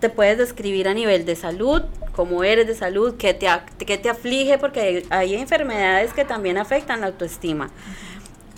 te 0.00 0.10
puedes 0.10 0.38
describir 0.38 0.88
a 0.88 0.94
nivel 0.94 1.24
de 1.24 1.36
salud, 1.36 1.82
cómo 2.14 2.44
eres 2.44 2.66
de 2.66 2.74
salud, 2.74 3.14
qué 3.16 3.34
te, 3.34 3.48
qué 3.84 3.98
te 3.98 4.08
aflige, 4.08 4.58
porque 4.58 5.06
hay, 5.10 5.34
enfermedades 5.34 6.12
que 6.12 6.24
también 6.24 6.58
afectan 6.58 7.00
la 7.00 7.08
autoestima. 7.08 7.70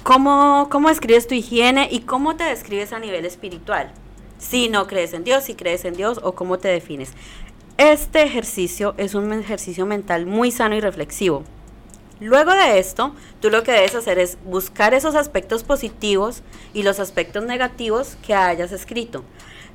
¿Cómo, 0.03 0.69
¿Cómo 0.71 0.89
describes 0.89 1.27
tu 1.27 1.35
higiene 1.35 1.89
y 1.91 2.01
cómo 2.01 2.37
te 2.37 2.45
describes 2.45 2.93
a 2.93 2.99
nivel 2.99 3.25
espiritual? 3.25 3.93
Si 4.39 4.69
no 4.69 4.87
crees 4.87 5.13
en 5.13 5.25
Dios, 5.25 5.45
si 5.45 5.55
crees 5.55 5.85
en 5.85 5.95
Dios 5.95 6.21
o 6.23 6.35
cómo 6.35 6.59
te 6.59 6.69
defines. 6.69 7.13
Este 7.77 8.23
ejercicio 8.23 8.95
es 8.97 9.15
un 9.15 9.33
ejercicio 9.33 9.87
mental 9.87 10.27
muy 10.27 10.51
sano 10.51 10.75
y 10.75 10.81
reflexivo. 10.81 11.45
Luego 12.21 12.53
de 12.53 12.81
esto, 12.81 13.15
tú 13.41 13.51
lo 13.51 13.63
que 13.63 13.71
debes 13.71 13.95
hacer 13.95 14.19
es 14.19 14.39
buscar 14.45 14.93
esos 14.93 15.15
aspectos 15.15 15.63
positivos 15.63 16.43
y 16.75 16.83
los 16.83 16.99
aspectos 16.99 17.45
negativos 17.45 18.17
que 18.27 18.35
hayas 18.35 18.73
escrito. 18.73 19.23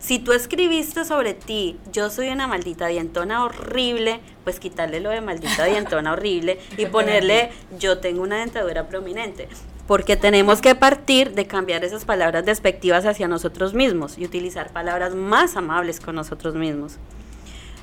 Si 0.04 0.20
tú 0.20 0.34
escribiste 0.34 1.06
sobre 1.06 1.34
ti, 1.34 1.80
yo 1.94 2.10
soy 2.10 2.28
una 2.28 2.46
maldita 2.46 2.88
dientona 2.88 3.46
horrible, 3.46 4.20
pues 4.44 4.60
quitarle 4.60 5.00
lo 5.00 5.10
de 5.12 5.22
maldita 5.22 5.64
dientona 5.70 6.12
horrible 6.12 6.60
y 6.78 6.88
ponerle 6.88 7.52
yo 7.80 8.00
tengo 8.00 8.22
una 8.22 8.40
dentadura 8.40 8.90
prominente. 8.90 9.48
Porque 9.88 10.18
tenemos 10.18 10.60
que 10.60 10.76
partir 10.76 11.32
de 11.32 11.48
cambiar 11.48 11.86
esas 11.86 12.04
palabras 12.04 12.44
despectivas 12.44 13.06
hacia 13.06 13.30
nosotros 13.30 13.74
mismos 13.74 14.18
y 14.18 14.26
utilizar 14.26 14.74
palabras 14.74 15.16
más 15.16 15.56
amables 15.56 16.02
con 16.02 16.16
nosotros 16.16 16.54
mismos. 16.54 16.98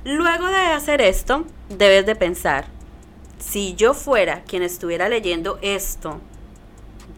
Luego 0.04 0.46
de 0.48 0.56
hacer 0.56 1.00
esto, 1.00 1.46
debes 1.70 2.04
de 2.04 2.16
pensar, 2.16 2.66
si 3.38 3.74
yo 3.76 3.94
fuera 3.94 4.42
quien 4.42 4.62
estuviera 4.62 5.08
leyendo 5.08 5.58
esto 5.62 6.20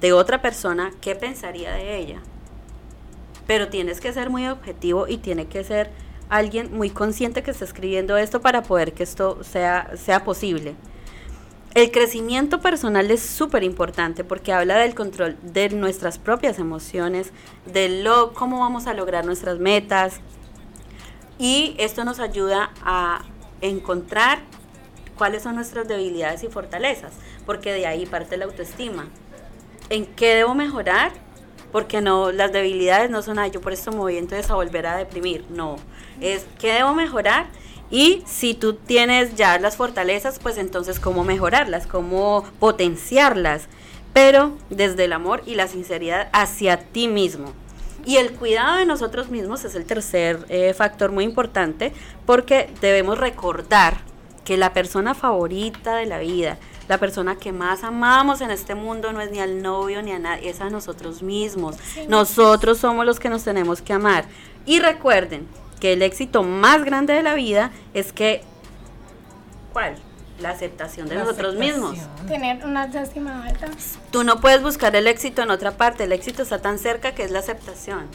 de 0.01 0.13
otra 0.13 0.41
persona, 0.41 0.93
¿qué 1.01 1.17
pensaría 1.17 1.73
de 1.73 1.97
ella? 1.97 2.23
Pero 3.47 3.69
tienes 3.69 4.01
que 4.01 4.13
ser 4.13 4.31
muy 4.31 4.47
objetivo 4.49 5.09
y 5.09 5.19
tiene 5.19 5.47
que 5.47 5.65
ser 5.65 5.91
alguien 6.29 6.75
muy 6.77 6.91
consciente 6.91 7.43
que 7.43 7.51
está 7.51 7.65
escribiendo 7.65 8.17
esto 8.17 8.41
para 8.41 8.63
poder 8.63 8.95
que 8.95 9.03
esto 9.03 9.43
sea, 9.45 9.91
sea 9.97 10.25
posible. 10.25 10.75
El 11.75 11.91
crecimiento 11.91 12.61
personal 12.61 13.11
es 13.11 13.23
súper 13.23 13.63
importante 13.65 14.25
porque 14.25 14.53
habla 14.53 14.77
del 14.77 14.95
control 14.95 15.39
de 15.43 15.71
nuestras 15.71 16.19
propias 16.19 16.59
emociones, 16.59 17.33
de 17.65 18.03
lo, 18.03 18.35
cómo 18.35 18.61
vamos 18.61 18.87
a 18.87 18.95
lograr 18.95 19.25
nuestras 19.25 19.59
metas. 19.59 20.21
Y 21.39 21.75
esto 21.79 22.05
nos 22.05 22.21
ayuda 22.21 22.73
a 22.85 23.25
encontrar 23.63 24.41
cuáles 25.17 25.43
son 25.43 25.55
nuestras 25.55 25.89
debilidades 25.89 26.43
y 26.45 26.49
fortalezas, 26.49 27.13
porque 27.47 27.73
de 27.73 27.87
ahí 27.87 28.05
parte 28.05 28.37
la 28.37 28.45
autoestima. 28.45 29.09
¿En 29.89 30.05
qué 30.05 30.35
debo 30.35 30.55
mejorar? 30.55 31.13
Porque 31.73 32.01
no, 32.01 32.31
las 32.31 32.53
debilidades 32.53 33.11
no 33.11 33.23
son, 33.23 33.39
ay, 33.39 33.51
yo 33.51 33.61
por 33.61 33.73
esto 33.73 33.91
me 33.91 33.99
voy 33.99 34.19
entonces 34.19 34.51
a 34.51 34.55
volver 34.55 34.87
a 34.87 34.97
deprimir. 34.97 35.45
No, 35.51 35.77
es 36.21 36.47
qué 36.61 36.75
debo 36.75 36.95
mejorar 36.95 37.47
y 37.93 38.23
si 38.25 38.55
tú 38.55 38.73
tienes 38.73 39.35
ya 39.35 39.59
las 39.59 39.77
fortalezas, 39.77 40.39
pues 40.39 40.57
entonces 40.57 40.99
cómo 40.99 41.25
mejorarlas, 41.25 41.87
cómo 41.87 42.43
potenciarlas, 42.59 43.69
pero 44.15 44.57
desde 44.71 45.05
el 45.05 45.13
amor 45.13 45.43
y 45.45 45.57
la 45.57 45.69
sinceridad 45.69 46.31
hacia 46.33 46.79
ti 46.79 47.07
mismo. 47.07 47.53
Y 48.07 48.17
el 48.17 48.33
cuidado 48.33 48.79
de 48.79 48.87
nosotros 48.87 49.29
mismos 49.29 49.67
es 49.67 49.75
el 49.75 49.85
tercer 49.85 50.45
eh, 50.49 50.73
factor 50.73 51.13
muy 51.13 51.25
importante 51.25 51.93
porque 52.25 52.71
debemos 52.81 53.19
recordar 53.19 53.99
que 54.45 54.57
la 54.57 54.73
persona 54.73 55.15
favorita 55.15 55.95
de 55.97 56.07
la 56.07 56.19
vida, 56.19 56.59
la 56.89 56.99
persona 56.99 57.37
que 57.37 57.53
más 57.53 57.85
amamos 57.85 58.41
en 58.41 58.51
este 58.51 58.75
mundo 58.75 59.13
no 59.13 59.21
es 59.21 59.31
ni 59.31 59.41
al 59.41 59.63
novio 59.63 60.03
ni 60.03 60.13
a 60.13 60.19
nadie, 60.19 60.51
es 60.51 60.61
a 60.61 60.71
nosotros 60.71 61.23
mismos. 61.23 61.77
Nosotros 62.09 62.79
somos 62.79 63.07
los 63.07 63.21
que 63.21 63.29
nos 63.29 63.45
tenemos 63.45 63.83
que 63.83 63.93
amar. 63.93 64.25
Y 64.67 64.81
recuerden 64.81 65.47
que 65.81 65.95
el 65.95 66.03
éxito 66.03 66.43
más 66.43 66.85
grande 66.85 67.13
de 67.13 67.23
la 67.23 67.35
vida 67.35 67.71
es 67.95 68.13
que, 68.13 68.43
¿cuál? 69.73 69.97
La 70.41 70.51
aceptación 70.51 71.09
de 71.09 71.17
nosotros 71.17 71.55
mismos. 71.55 71.99
Tener 72.27 72.65
una 72.65 72.85
autoestima 72.85 73.45
alta. 73.45 73.69
Tú 74.11 74.25
no 74.25 74.41
puedes 74.41 74.63
buscar 74.63 74.95
el 74.97 75.07
éxito 75.07 75.43
en 75.43 75.51
otra 75.51 75.77
parte, 75.77 76.05
el 76.05 76.13
éxito 76.13 76.43
está 76.43 76.61
tan 76.61 76.79
cerca 76.79 77.13
que 77.13 77.23
es 77.23 77.31
la 77.31 77.39
aceptación. 77.39 78.09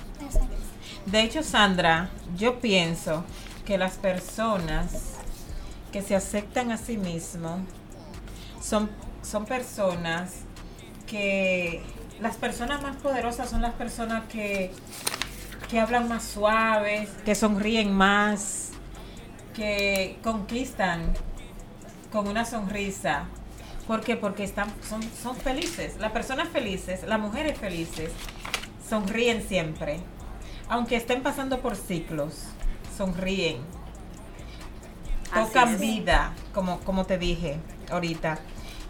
De 1.05 1.21
hecho, 1.21 1.41
Sandra, 1.41 2.09
yo 2.35 2.59
pienso 2.59 3.23
que 3.65 3.77
las 3.77 3.93
personas 3.93 5.16
que 5.91 6.01
se 6.01 6.15
aceptan 6.15 6.71
a 6.71 6.77
sí 6.77 6.97
mismos 6.97 7.61
son, 8.61 8.89
son 9.21 9.45
personas 9.45 10.33
que 11.05 11.81
las 12.19 12.35
personas 12.35 12.81
más 12.81 12.97
poderosas 12.97 13.49
son 13.49 13.61
las 13.61 13.73
personas 13.73 14.23
que, 14.27 14.71
que 15.69 15.79
hablan 15.79 16.07
más 16.07 16.23
suaves, 16.23 17.09
que 17.23 17.35
sonríen 17.35 17.93
más, 17.93 18.71
que 19.53 20.17
conquistan 20.23 21.13
con 22.11 22.27
una 22.27 22.45
sonrisa. 22.45 23.25
¿Por 23.87 24.01
qué? 24.01 24.17
Porque 24.17 24.43
están, 24.43 24.69
son, 24.87 25.01
son 25.23 25.35
felices. 25.35 25.97
Las 25.99 26.11
personas 26.11 26.49
felices, 26.49 27.03
las 27.03 27.19
mujeres 27.19 27.57
felices, 27.57 28.11
sonríen 28.87 29.47
siempre. 29.47 29.99
Aunque 30.67 30.97
estén 30.97 31.23
pasando 31.23 31.61
por 31.61 31.77
ciclos, 31.77 32.33
sonríen 32.97 33.57
tocan 35.33 35.79
vida, 35.79 36.33
como, 36.53 36.79
como 36.81 37.05
te 37.05 37.17
dije 37.17 37.59
ahorita, 37.89 38.39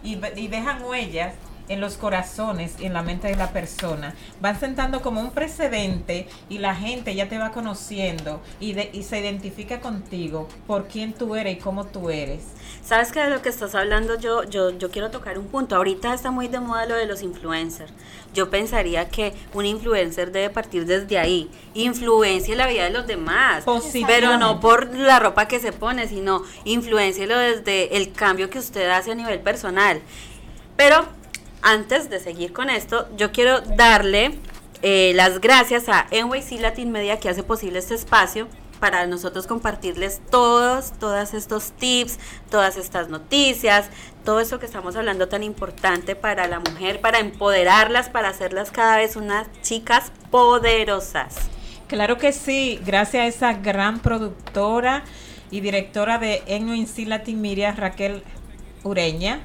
y, 0.02 0.18
y 0.36 0.48
dejan 0.48 0.82
huellas 0.82 1.34
en 1.68 1.80
los 1.80 1.96
corazones 1.96 2.74
y 2.78 2.86
en 2.86 2.92
la 2.92 3.02
mente 3.02 3.28
de 3.28 3.36
la 3.36 3.52
persona. 3.52 4.14
Van 4.40 4.58
sentando 4.58 5.02
como 5.02 5.20
un 5.20 5.30
precedente 5.30 6.28
y 6.48 6.58
la 6.58 6.74
gente 6.74 7.14
ya 7.14 7.28
te 7.28 7.38
va 7.38 7.52
conociendo 7.52 8.40
y, 8.60 8.78
y 8.78 9.02
se 9.02 9.20
identifica 9.20 9.80
contigo 9.80 10.48
por 10.66 10.88
quién 10.88 11.12
tú 11.12 11.36
eres 11.36 11.56
y 11.56 11.60
cómo 11.60 11.86
tú 11.86 12.10
eres. 12.10 12.42
Sabes 12.82 13.12
que 13.12 13.20
de 13.20 13.30
lo 13.30 13.42
que 13.42 13.48
estás 13.48 13.74
hablando 13.74 14.18
yo, 14.18 14.44
yo, 14.44 14.70
yo 14.70 14.90
quiero 14.90 15.10
tocar 15.10 15.38
un 15.38 15.46
punto. 15.46 15.76
Ahorita 15.76 16.14
está 16.14 16.30
muy 16.30 16.48
de 16.48 16.60
moda 16.60 16.86
lo 16.86 16.94
de 16.94 17.06
los 17.06 17.22
influencers. 17.22 17.92
Yo 18.34 18.50
pensaría 18.50 19.08
que 19.08 19.34
un 19.54 19.66
influencer 19.66 20.32
debe 20.32 20.50
partir 20.50 20.86
desde 20.86 21.18
ahí. 21.18 21.50
Influencia 21.74 22.54
la 22.56 22.66
vida 22.66 22.84
de 22.84 22.90
los 22.90 23.06
demás. 23.06 23.64
Pero 24.06 24.38
no 24.38 24.60
por 24.60 24.94
la 24.94 25.18
ropa 25.18 25.48
que 25.48 25.60
se 25.60 25.72
pone, 25.72 26.08
sino 26.08 26.42
influencialo 26.64 27.36
desde 27.38 27.96
el 27.96 28.12
cambio 28.12 28.50
que 28.50 28.58
usted 28.58 28.88
hace 28.90 29.12
a 29.12 29.14
nivel 29.14 29.40
personal. 29.40 30.00
Pero 30.76 31.17
antes 31.62 32.10
de 32.10 32.20
seguir 32.20 32.52
con 32.52 32.70
esto, 32.70 33.08
yo 33.16 33.32
quiero 33.32 33.60
darle 33.60 34.38
eh, 34.82 35.12
las 35.14 35.40
gracias 35.40 35.88
a 35.88 36.06
NYC 36.10 36.60
Latin 36.60 36.90
Media 36.92 37.18
que 37.18 37.28
hace 37.28 37.42
posible 37.42 37.78
este 37.78 37.94
espacio 37.94 38.48
para 38.78 39.06
nosotros 39.06 39.46
compartirles 39.46 40.20
todos, 40.30 40.92
todos 40.98 41.34
estos 41.34 41.72
tips, 41.72 42.18
todas 42.50 42.76
estas 42.76 43.08
noticias, 43.08 43.88
todo 44.24 44.40
eso 44.40 44.58
que 44.58 44.66
estamos 44.66 44.94
hablando 44.96 45.28
tan 45.28 45.42
importante 45.42 46.14
para 46.14 46.46
la 46.46 46.60
mujer, 46.60 47.00
para 47.00 47.18
empoderarlas, 47.18 48.08
para 48.08 48.28
hacerlas 48.28 48.70
cada 48.70 48.96
vez 48.96 49.16
unas 49.16 49.48
chicas 49.62 50.12
poderosas. 50.30 51.36
Claro 51.88 52.18
que 52.18 52.32
sí, 52.32 52.78
gracias 52.84 53.22
a 53.22 53.26
esa 53.26 53.52
gran 53.54 54.00
productora 54.00 55.02
y 55.50 55.60
directora 55.60 56.18
de 56.18 56.42
NYC 56.46 57.08
Latin 57.08 57.40
Media, 57.40 57.72
Raquel 57.72 58.22
Ureña, 58.84 59.40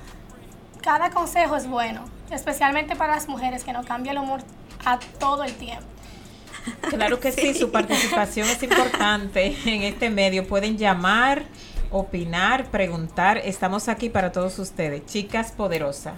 Cada 0.83 1.11
consejo 1.11 1.57
es 1.57 1.69
bueno, 1.69 2.05
especialmente 2.31 2.97
para 2.97 3.15
las 3.15 3.29
mujeres 3.29 3.65
que 3.65 3.73
no 3.73 3.85
cambia 3.85 4.13
el 4.13 4.19
humor 4.19 4.41
a 4.85 4.99
todo 5.19 5.45
el 5.45 5.55
tiempo. 5.55 5.85
Claro 6.91 7.19
que 7.19 7.33
sí, 7.33 7.55
su 7.55 7.71
participación 7.71 8.47
es 8.49 8.63
importante 8.63 9.57
en 9.65 9.83
este 9.83 10.11
medio. 10.11 10.47
Pueden 10.47 10.77
llamar, 10.77 11.45
opinar, 11.91 12.67
preguntar. 12.67 13.39
Estamos 13.39 13.89
aquí 13.89 14.11
para 14.11 14.33
todos 14.33 14.59
ustedes. 14.59 15.07
Chicas 15.07 15.53
poderosas. 15.53 16.15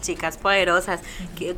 Chicas 0.00 0.36
poderosas. 0.36 1.00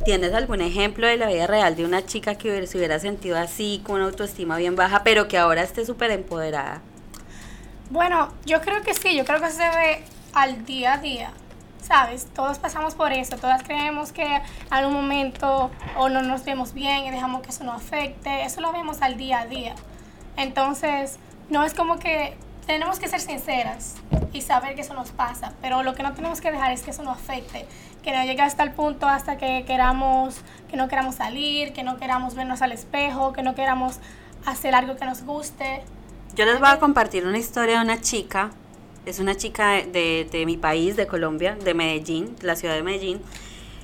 ¿Tienes 0.05 0.33
algún 0.33 0.61
ejemplo 0.61 1.07
de 1.07 1.17
la 1.17 1.27
vida 1.27 1.47
real 1.47 1.75
de 1.75 1.85
una 1.85 2.05
chica 2.05 2.35
que 2.35 2.65
se 2.67 2.77
hubiera 2.77 2.99
sentido 2.99 3.37
así, 3.37 3.81
con 3.83 3.95
una 3.95 4.05
autoestima 4.05 4.57
bien 4.57 4.75
baja, 4.75 5.03
pero 5.03 5.27
que 5.27 5.37
ahora 5.37 5.63
esté 5.63 5.85
súper 5.85 6.11
empoderada? 6.11 6.81
Bueno, 7.91 8.29
yo 8.45 8.61
creo 8.61 8.81
que 8.83 8.93
sí, 8.93 9.17
yo 9.17 9.25
creo 9.25 9.41
que 9.41 9.49
se 9.49 9.67
ve 9.69 10.01
al 10.33 10.65
día 10.65 10.93
a 10.93 10.97
día. 10.99 11.31
¿Sabes? 11.81 12.25
Todos 12.33 12.57
pasamos 12.57 12.95
por 12.95 13.11
eso, 13.11 13.35
todas 13.35 13.63
creemos 13.63 14.13
que 14.13 14.23
en 14.23 14.41
algún 14.69 14.93
momento 14.93 15.69
o 15.97 16.07
no 16.07 16.21
nos 16.21 16.45
vemos 16.45 16.73
bien 16.73 17.03
y 17.03 17.11
dejamos 17.11 17.41
que 17.41 17.49
eso 17.49 17.65
nos 17.65 17.81
afecte, 17.81 18.45
eso 18.45 18.61
lo 18.61 18.71
vemos 18.71 19.01
al 19.01 19.17
día 19.17 19.41
a 19.41 19.45
día. 19.45 19.75
Entonces, 20.37 21.17
no 21.49 21.65
es 21.65 21.73
como 21.73 21.99
que 21.99 22.37
tenemos 22.65 22.97
que 22.97 23.09
ser 23.09 23.19
sinceras 23.19 23.95
y 24.31 24.39
saber 24.39 24.75
que 24.75 24.81
eso 24.81 24.93
nos 24.93 25.09
pasa, 25.11 25.51
pero 25.59 25.83
lo 25.83 25.93
que 25.93 26.03
no 26.03 26.13
tenemos 26.13 26.39
que 26.39 26.49
dejar 26.49 26.71
es 26.71 26.83
que 26.83 26.91
eso 26.91 27.03
nos 27.03 27.17
afecte, 27.17 27.65
que 28.03 28.15
no 28.15 28.23
llegue 28.23 28.41
hasta 28.41 28.63
el 28.63 28.71
punto 28.71 29.05
hasta 29.05 29.35
que 29.35 29.65
queramos, 29.65 30.39
que 30.69 30.77
no 30.77 30.87
queramos 30.87 31.15
salir, 31.15 31.73
que 31.73 31.83
no 31.83 31.97
queramos 31.97 32.35
vernos 32.35 32.61
al 32.61 32.71
espejo, 32.71 33.33
que 33.33 33.41
no 33.41 33.53
queramos 33.53 33.99
hacer 34.45 34.75
algo 34.75 34.95
que 34.95 35.03
nos 35.03 35.23
guste. 35.23 35.83
Yo 36.35 36.45
les 36.45 36.59
voy 36.59 36.69
a 36.69 36.79
compartir 36.79 37.25
una 37.25 37.37
historia 37.37 37.79
de 37.79 37.83
una 37.83 38.01
chica 38.01 38.51
es 39.05 39.19
una 39.19 39.35
chica 39.35 39.81
de, 39.81 40.43
mi 40.45 40.57
país, 40.57 40.95
de 40.95 41.07
Colombia, 41.07 41.55
de 41.55 41.73
Medellín, 41.73 42.35
la 42.41 42.55
ciudad 42.55 42.75
de 42.75 42.83
Medellín. 42.83 43.21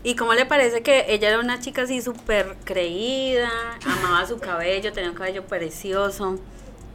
¿Y 0.03 0.15
cómo 0.15 0.33
le 0.33 0.45
parece 0.45 0.83
que 0.83 1.05
ella 1.10 1.29
era 1.29 1.39
una 1.39 1.60
chica 1.60 1.83
así 1.83 2.01
súper 2.01 2.55
creída, 2.63 3.49
amaba 3.83 4.25
su 4.27 4.39
cabello, 4.39 4.93
tenía 4.93 5.10
un 5.10 5.15
cabello 5.15 5.45
precioso? 5.45 6.39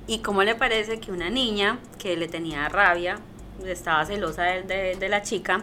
¿Y 0.07 0.19
cómo 0.19 0.45
le 0.45 0.55
parece 0.55 1.01
que 1.01 1.11
una 1.11 1.31
niña 1.31 1.79
que 1.99 2.17
le 2.17 2.29
tenía 2.29 2.69
rabia, 2.69 3.19
estaba 3.67 4.07
celosa 4.07 4.45
de 4.45 5.09
la 5.09 5.23
chica, 5.23 5.63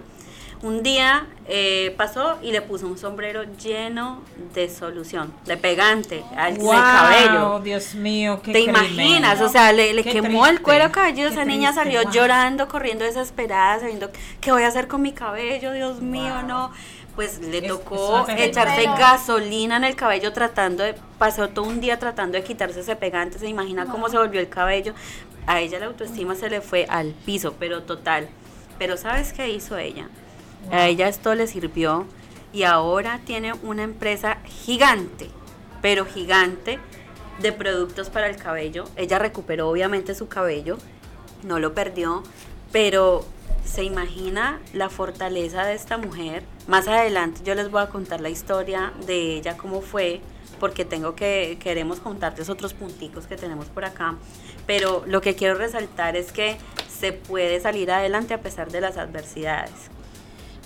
un 0.61 0.83
día 0.83 1.25
eh, 1.47 1.93
pasó 1.97 2.37
y 2.41 2.51
le 2.51 2.61
puso 2.61 2.85
un 2.85 2.97
sombrero 2.97 3.43
lleno 3.57 4.21
de 4.53 4.69
solución, 4.69 5.33
de 5.45 5.55
pegante 5.57 6.23
al 6.35 6.55
Wow, 6.57 6.71
cabello? 6.73 7.59
Dios 7.61 7.95
mío, 7.95 8.41
qué 8.43 8.51
¿Te 8.51 8.63
crimen. 8.63 8.83
imaginas? 8.93 9.41
O 9.41 9.47
sea, 9.49 9.71
le, 9.71 10.03
quemó 10.03 10.47
el 10.47 10.61
cuero 10.61 10.91
cabelludo. 10.91 11.27
qué 11.29 11.33
Esa 11.33 11.45
niña 11.45 11.69
triste, 11.71 11.83
salió 11.83 12.03
wow. 12.03 12.11
llorando, 12.11 12.67
corriendo 12.67 13.05
desesperada, 13.05 13.79
sabiendo 13.79 14.09
qué 14.41 14.51
voy 14.51 14.63
a 14.63 14.67
hacer 14.67 14.87
con 14.87 15.01
mi 15.01 15.13
cabello, 15.13 15.71
Dios 15.71 16.01
mío, 16.01 16.33
Wow. 16.39 16.47
no. 16.47 16.71
Pues 17.15 17.39
le 17.39 17.61
tocó 17.63 18.25
es 18.29 18.39
echarse 18.39 18.83
gasolina 18.83 19.75
en 19.77 19.83
el 19.83 19.95
cabello 19.95 20.31
tratando 20.31 20.83
de, 20.83 20.95
pasó 21.17 21.49
todo 21.49 21.65
un 21.65 21.81
día 21.81 21.99
tratando 21.99 22.37
de 22.37 22.43
quitarse 22.45 22.79
ese 22.79 22.95
pegante, 22.95 23.39
se 23.39 23.47
imagina 23.47 23.85
cómo 23.87 24.07
se 24.07 24.17
volvió 24.17 24.39
el 24.39 24.47
cabello. 24.47 24.93
A 25.45 25.59
ella 25.59 25.79
la 25.79 25.87
autoestima 25.87 26.35
se 26.35 26.49
le 26.49 26.61
fue 26.61 26.85
al 26.89 27.13
piso, 27.25 27.55
pero 27.59 27.83
total. 27.83 28.29
Pero 28.77 28.95
¿sabes 28.95 29.33
qué 29.33 29.49
hizo 29.49 29.77
ella? 29.77 30.07
A 30.71 30.87
ella 30.87 31.07
esto 31.07 31.33
le 31.35 31.47
sirvió 31.47 32.05
y 32.53 32.63
ahora 32.63 33.19
tiene 33.25 33.53
una 33.63 33.83
empresa 33.83 34.37
gigante, 34.45 35.29
pero 35.81 36.05
gigante, 36.05 36.79
de 37.39 37.51
productos 37.51 38.09
para 38.09 38.29
el 38.29 38.35
cabello. 38.35 38.85
Ella 38.95 39.19
recuperó 39.19 39.69
obviamente 39.69 40.13
su 40.15 40.27
cabello, 40.27 40.77
no 41.43 41.59
lo 41.59 41.73
perdió, 41.73 42.23
pero 42.71 43.25
se 43.65 43.83
imagina 43.83 44.59
la 44.73 44.89
fortaleza 44.89 45.65
de 45.65 45.73
esta 45.73 45.97
mujer. 45.97 46.43
Más 46.67 46.87
adelante 46.87 47.41
yo 47.43 47.55
les 47.55 47.71
voy 47.71 47.81
a 47.81 47.87
contar 47.87 48.21
la 48.21 48.29
historia 48.29 48.93
de 49.05 49.35
ella, 49.37 49.57
cómo 49.57 49.81
fue, 49.81 50.21
porque 50.59 50.85
tengo 50.85 51.15
que, 51.15 51.57
queremos 51.61 51.99
contarles 51.99 52.49
otros 52.49 52.73
punticos 52.73 53.25
que 53.27 53.37
tenemos 53.37 53.67
por 53.67 53.85
acá. 53.85 54.15
Pero 54.67 55.03
lo 55.07 55.21
que 55.21 55.35
quiero 55.35 55.55
resaltar 55.55 56.15
es 56.15 56.31
que 56.31 56.57
se 56.89 57.13
puede 57.13 57.59
salir 57.61 57.91
adelante 57.91 58.33
a 58.33 58.41
pesar 58.41 58.71
de 58.71 58.81
las 58.81 58.97
adversidades. 58.97 59.71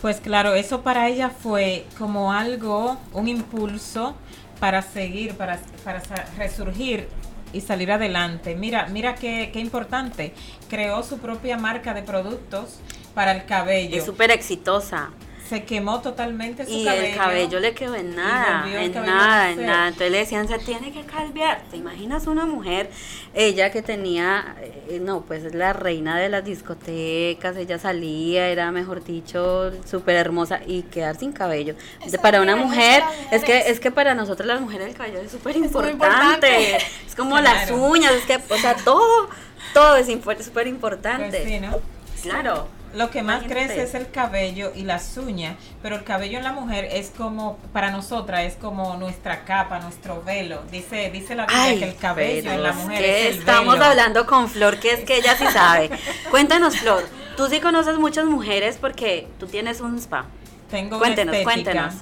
Pues 0.04 0.20
claro, 0.20 0.54
eso 0.54 0.82
para 0.82 1.08
ella 1.08 1.30
fue 1.30 1.86
como 1.98 2.34
algo, 2.34 2.98
un 3.14 3.30
impulso 3.30 4.18
para 4.60 4.82
seguir, 4.82 5.36
para, 5.36 5.62
para 5.86 6.02
resurgir 6.38 7.08
y 7.54 7.62
salir 7.62 7.90
adelante. 7.90 8.54
Mira, 8.54 8.88
mira 8.88 9.16
qué, 9.16 9.50
qué 9.54 9.62
importante. 9.62 10.34
Creó 10.70 11.04
su 11.04 11.20
propia 11.20 11.58
marca 11.58 11.94
de 11.94 12.04
productos 12.04 12.80
para 13.16 13.32
el 13.32 13.46
cabello. 13.46 13.96
Es 13.96 14.04
súper 14.04 14.32
exitosa. 14.32 15.12
Se 15.54 15.66
quemó 15.66 16.02
totalmente 16.02 16.66
su 16.66 16.72
Y 16.72 16.84
cabello. 16.84 17.06
el 17.06 17.16
cabello 17.16 17.60
le 17.60 17.74
quedó 17.76 17.94
en 17.94 18.16
nada, 18.16 18.66
en 18.68 18.92
nada, 18.92 19.52
en 19.52 19.64
nada. 19.64 19.88
Entonces 19.90 20.12
le 20.12 20.18
decían, 20.18 20.48
se 20.48 20.58
tiene 20.58 20.92
que 20.92 21.04
calviar. 21.04 21.62
¿Te 21.70 21.78
imaginas 21.78 22.26
una 22.26 22.48
mujer, 22.48 22.90
ella 23.36 23.72
que 23.72 23.84
tenía, 23.84 24.56
eh, 24.90 25.00
no, 25.00 25.22
pues 25.22 25.44
es 25.44 25.54
la 25.54 25.72
reina 25.72 26.18
de 26.18 26.30
las 26.30 26.44
discotecas, 26.44 27.56
ella 27.56 27.78
salía, 27.78 28.48
era, 28.48 28.72
mejor 28.72 29.04
dicho, 29.04 29.72
súper 29.86 30.16
hermosa 30.16 30.62
y 30.66 30.82
quedar 30.82 31.18
sin 31.18 31.32
cabello. 31.34 31.76
Eso 32.04 32.20
para 32.20 32.42
una 32.42 32.56
mujer, 32.56 33.04
es 33.32 33.44
que, 33.44 33.70
es 33.70 33.80
que 33.80 33.92
para 33.92 34.16
nosotros 34.16 34.48
las 34.48 34.60
mujeres 34.60 34.88
el 34.88 34.96
cabello 34.96 35.20
es 35.20 35.32
súper 35.32 35.56
importante. 35.56 36.78
Es 37.06 37.16
como 37.16 37.40
las 37.40 37.70
uñas, 37.70 38.12
es 38.14 38.26
que, 38.26 38.40
o 38.52 38.58
sea, 38.58 38.76
todo, 38.76 39.30
todo 39.76 39.98
es 39.98 40.08
súper 40.08 40.66
importante. 40.66 41.38
Pues 41.38 41.44
sí, 41.44 41.60
¿no? 41.60 41.80
Claro. 42.24 42.68
Lo 42.94 43.10
que 43.10 43.24
más 43.24 43.44
crece 43.44 43.82
es 43.84 43.96
el 43.96 44.12
cabello 44.12 44.72
y 44.76 44.84
las 44.84 45.18
uñas, 45.18 45.56
pero 45.82 45.96
el 45.96 46.04
cabello 46.04 46.38
en 46.38 46.44
la 46.44 46.52
mujer 46.52 46.86
es 46.92 47.10
como, 47.10 47.58
para 47.74 47.90
nosotras, 47.92 48.44
es 48.44 48.56
como 48.56 48.96
nuestra 48.98 49.46
capa, 49.46 49.80
nuestro 49.80 50.22
velo. 50.24 50.62
Dice, 50.72 51.10
dice 51.12 51.36
la 51.36 51.48
Biblia 51.48 51.80
que 51.80 51.90
el 51.90 51.96
cabello 51.96 52.52
en 52.52 52.62
la 52.64 52.74
mujer 52.74 53.04
es 53.04 53.26
el 53.34 53.40
estamos 53.40 53.74
velo. 53.74 53.86
hablando 53.86 54.26
con 54.28 54.48
Flor, 54.48 54.80
que 54.80 54.92
es 54.94 55.00
que 55.02 55.18
ella 55.18 55.36
sí 55.36 55.46
sabe. 55.52 55.90
Cuéntanos, 56.32 56.78
Flor, 56.78 57.04
tú 57.36 57.48
sí 57.48 57.60
conoces 57.60 57.98
muchas 57.98 58.26
mujeres 58.26 58.78
porque 58.80 59.28
tú 59.40 59.48
tienes 59.48 59.82
un 59.82 59.98
spa. 59.98 60.26
Tengo 60.70 61.00
Cuéntenos, 61.00 61.36
cuéntenos. 61.44 61.94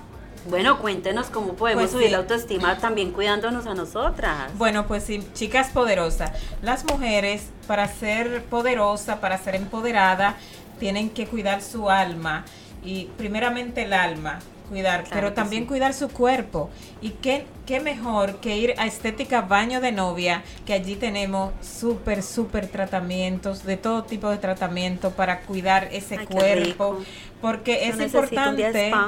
Bueno, 0.47 0.80
cuéntenos 0.80 1.27
cómo 1.27 1.54
podemos 1.54 1.84
Pues 1.84 1.91
subir 1.91 2.08
sí. 2.08 2.12
la 2.13 2.17
autoestima 2.17 2.77
también 2.80 3.12
cuidándonos 3.12 3.67
a 3.67 3.75
nosotras. 3.75 4.51
Bueno, 4.58 4.88
pues 4.88 5.04
sí, 5.04 5.23
chicas 5.34 5.69
poderosas. 5.69 6.32
Las 6.63 6.84
mujeres, 6.86 7.43
para 7.67 7.88
ser 7.88 8.43
poderosa, 8.45 9.21
para 9.21 9.38
ser 9.38 9.54
empoderada, 9.54 10.38
tienen 10.82 11.12
que 11.12 11.28
cuidar 11.28 11.62
su 11.62 11.91
alma 11.91 12.44
y 12.84 13.06
primeramente 13.15 13.84
el 13.84 13.94
alma, 13.94 14.39
cuidar, 14.67 15.04
Claro 15.04 15.15
pero 15.15 15.34
también 15.34 15.63
sí. 15.63 15.67
cuidar 15.67 15.94
su 15.94 16.10
cuerpo. 16.10 16.72
Y 17.04 17.12
qué, 17.12 17.46
qué 17.67 17.80
mejor 17.80 18.38
que 18.38 18.58
ir 18.58 18.74
a 18.80 18.88
Estética 18.88 19.41
Baño 19.41 19.80
de 19.80 19.91
Novia, 19.91 20.41
que 20.65 20.74
allí 20.74 20.96
tenemos 20.96 21.54
súper, 21.62 22.24
súper 22.24 22.67
tratamientos, 22.67 23.63
de 23.63 23.78
todo 23.78 24.04
tipo 24.06 24.28
de 24.32 24.39
tratamiento 24.39 25.12
para 25.12 25.41
cuidar 25.41 25.88
ese 25.91 26.17
Ay, 26.17 26.26
cuerpo, 26.26 26.98
porque 27.41 27.80
Yo 27.86 27.94
es 27.94 28.00
importante. 28.02 28.91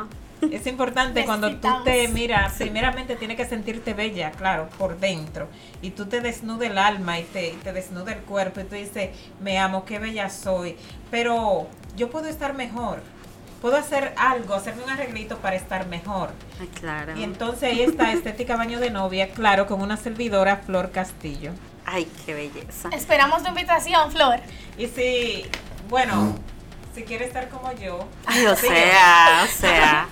Es 0.51 0.67
importante 0.67 1.23
cuando 1.25 1.55
tú 1.55 1.69
te 1.85 2.07
miras, 2.09 2.55
primeramente 2.57 3.15
tienes 3.15 3.37
que 3.37 3.45
sentirte 3.45 3.93
bella, 3.93 4.31
claro, 4.31 4.67
por 4.77 4.99
dentro. 4.99 5.47
Y 5.81 5.91
tú 5.91 6.05
te 6.05 6.19
desnuda 6.19 6.67
el 6.67 6.77
alma 6.77 7.19
y 7.19 7.23
te, 7.23 7.49
y 7.49 7.55
te 7.63 7.71
desnuda 7.71 8.11
el 8.11 8.19
cuerpo 8.19 8.59
y 8.59 8.63
tú 8.65 8.75
dices, 8.75 9.11
me 9.39 9.57
amo, 9.57 9.85
qué 9.85 9.99
bella 9.99 10.29
soy. 10.29 10.75
Pero 11.13 11.67
yo 11.95 12.09
puedo 12.09 12.25
estar 12.25 12.55
mejor. 12.55 12.99
Puedo 13.61 13.77
hacer 13.77 14.15
algo, 14.17 14.55
hacerme 14.55 14.83
un 14.83 14.89
arreglito 14.89 15.37
para 15.37 15.55
estar 15.55 15.85
mejor. 15.85 16.31
Ay, 16.59 16.65
claro. 16.69 17.15
Y 17.15 17.21
entonces 17.21 17.61
ahí 17.65 17.83
está 17.83 18.11
Estética 18.11 18.55
Baño 18.55 18.79
de 18.79 18.89
Novia, 18.89 19.29
claro, 19.29 19.67
con 19.67 19.79
una 19.83 19.95
servidora 19.95 20.63
Flor 20.65 20.89
Castillo. 20.89 21.51
Ay, 21.85 22.11
qué 22.25 22.33
belleza. 22.33 22.89
Esperamos 22.91 23.43
tu 23.43 23.49
invitación, 23.49 24.11
Flor. 24.11 24.39
Y 24.75 24.87
si, 24.87 25.45
bueno, 25.87 26.33
si 26.95 27.03
quiere 27.03 27.25
estar 27.25 27.47
como 27.47 27.71
yo. 27.73 28.07
Ay, 28.25 28.47
o 28.47 28.55
sigue. 28.55 28.73
sea, 28.73 29.43
o 29.43 29.47
sea. 29.47 30.07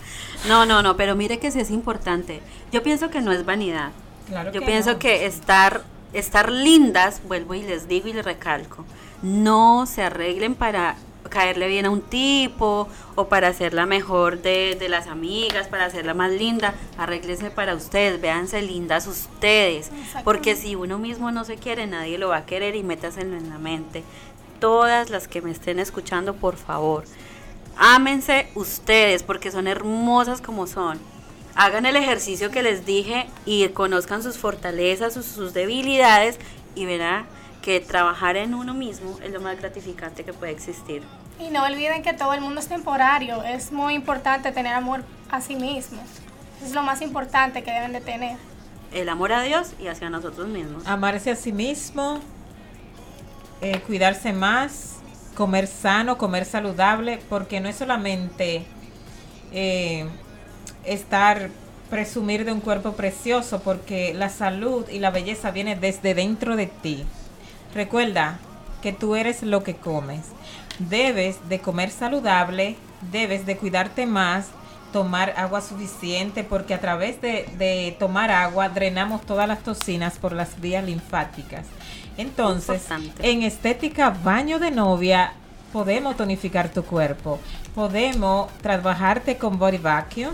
No, 0.47 0.67
no, 0.67 0.83
no, 0.83 0.97
pero 0.97 1.15
mire 1.15 1.39
que 1.39 1.49
sí 1.49 1.59
es 1.61 1.71
importante. 1.71 2.43
Yo 2.71 2.83
pienso 2.83 3.09
que 3.09 3.21
no 3.21 3.31
es 3.31 3.43
vanidad. 3.43 3.89
Claro 4.27 4.51
Yo 4.51 4.59
que 4.59 4.67
pienso 4.67 4.91
no. 4.93 4.99
que 4.99 5.25
estar, 5.25 5.81
estar 6.13 6.51
lindas, 6.51 7.23
vuelvo 7.27 7.55
y 7.55 7.63
les 7.63 7.87
digo 7.87 8.07
y 8.07 8.13
les 8.13 8.23
recalco, 8.23 8.85
no 9.21 9.85
se 9.85 10.03
arreglen 10.03 10.55
para 10.55 10.95
caerle 11.31 11.67
bien 11.67 11.85
a 11.87 11.89
un 11.89 12.01
tipo 12.01 12.87
o 13.15 13.27
para 13.27 13.47
hacerla 13.47 13.87
mejor 13.87 14.41
de, 14.41 14.75
de 14.79 14.89
las 14.89 15.07
amigas, 15.07 15.67
para 15.67 15.85
hacerla 15.85 16.13
más 16.13 16.31
linda, 16.31 16.75
arréglense 16.97 17.49
para 17.49 17.73
ustedes, 17.73 18.21
véanse 18.21 18.61
lindas 18.61 19.07
ustedes, 19.07 19.89
porque 20.23 20.55
si 20.55 20.75
uno 20.75 20.99
mismo 20.99 21.31
no 21.31 21.43
se 21.45 21.55
quiere, 21.55 21.87
nadie 21.87 22.19
lo 22.19 22.29
va 22.29 22.37
a 22.37 22.45
querer 22.45 22.75
y 22.75 22.83
métaselo 22.83 23.35
en 23.35 23.49
la 23.49 23.57
mente. 23.57 24.03
Todas 24.59 25.09
las 25.09 25.27
que 25.27 25.41
me 25.41 25.49
estén 25.49 25.79
escuchando, 25.79 26.35
por 26.35 26.55
favor, 26.55 27.05
ámense 27.77 28.47
ustedes 28.53 29.23
porque 29.23 29.49
son 29.49 29.67
hermosas 29.67 30.41
como 30.41 30.67
son. 30.67 30.99
Hagan 31.55 31.85
el 31.85 31.95
ejercicio 31.95 32.51
que 32.51 32.61
les 32.61 32.85
dije 32.85 33.27
y 33.45 33.67
conozcan 33.69 34.21
sus 34.21 34.37
fortalezas, 34.37 35.13
sus, 35.13 35.25
sus 35.25 35.53
debilidades 35.53 36.37
y 36.75 36.85
verán 36.85 37.25
que 37.61 37.79
trabajar 37.79 38.37
en 38.37 38.53
uno 38.53 38.73
mismo 38.73 39.17
es 39.23 39.31
lo 39.31 39.39
más 39.39 39.59
gratificante 39.59 40.23
que 40.23 40.33
puede 40.33 40.51
existir. 40.51 41.03
Y 41.39 41.49
no 41.49 41.63
olviden 41.63 42.03
que 42.03 42.13
todo 42.13 42.33
el 42.33 42.41
mundo 42.41 42.59
es 42.59 42.67
temporario. 42.67 43.43
Es 43.43 43.71
muy 43.71 43.93
importante 43.93 44.51
tener 44.51 44.73
amor 44.73 45.03
a 45.29 45.41
sí 45.41 45.55
mismo. 45.55 46.01
Es 46.63 46.73
lo 46.73 46.83
más 46.83 47.01
importante 47.01 47.63
que 47.63 47.71
deben 47.71 47.93
de 47.93 48.01
tener. 48.01 48.37
El 48.91 49.09
amor 49.09 49.31
a 49.31 49.41
Dios 49.41 49.73
y 49.79 49.87
hacia 49.87 50.09
nosotros 50.09 50.47
mismos. 50.47 50.85
Amarse 50.85 51.31
a 51.31 51.35
sí 51.35 51.51
mismo, 51.51 52.19
eh, 53.61 53.79
cuidarse 53.87 54.33
más, 54.33 54.97
comer 55.35 55.67
sano, 55.67 56.17
comer 56.17 56.45
saludable, 56.45 57.19
porque 57.29 57.59
no 57.61 57.69
es 57.69 57.77
solamente 57.77 58.65
eh, 59.51 60.05
estar 60.83 61.49
presumir 61.89 62.45
de 62.45 62.51
un 62.51 62.61
cuerpo 62.61 62.93
precioso, 62.93 63.61
porque 63.61 64.13
la 64.13 64.29
salud 64.29 64.87
y 64.89 64.99
la 64.99 65.11
belleza 65.11 65.51
viene 65.51 65.75
desde 65.75 66.13
dentro 66.13 66.55
de 66.55 66.67
ti. 66.67 67.05
Recuerda 67.73 68.39
que 68.81 68.93
tú 68.93 69.15
eres 69.15 69.43
lo 69.43 69.63
que 69.63 69.75
comes. 69.75 70.21
Debes 70.79 71.47
de 71.49 71.59
comer 71.59 71.91
saludable, 71.91 72.75
debes 73.11 73.45
de 73.45 73.57
cuidarte 73.57 74.05
más, 74.05 74.47
tomar 74.91 75.33
agua 75.37 75.61
suficiente, 75.61 76.43
porque 76.43 76.73
a 76.73 76.81
través 76.81 77.21
de, 77.21 77.47
de 77.57 77.95
tomar 77.99 78.31
agua 78.31 78.69
drenamos 78.69 79.21
todas 79.21 79.47
las 79.47 79.63
toxinas 79.63 80.17
por 80.17 80.33
las 80.33 80.59
vías 80.59 80.83
linfáticas. 80.83 81.65
Entonces, 82.17 82.81
Importante. 82.81 83.31
en 83.31 83.43
estética 83.43 84.09
baño 84.09 84.59
de 84.59 84.71
novia 84.71 85.33
podemos 85.71 86.17
tonificar 86.17 86.69
tu 86.69 86.83
cuerpo, 86.83 87.39
podemos 87.73 88.51
trabajarte 88.61 89.37
con 89.37 89.57
body 89.57 89.77
vacuum 89.77 90.33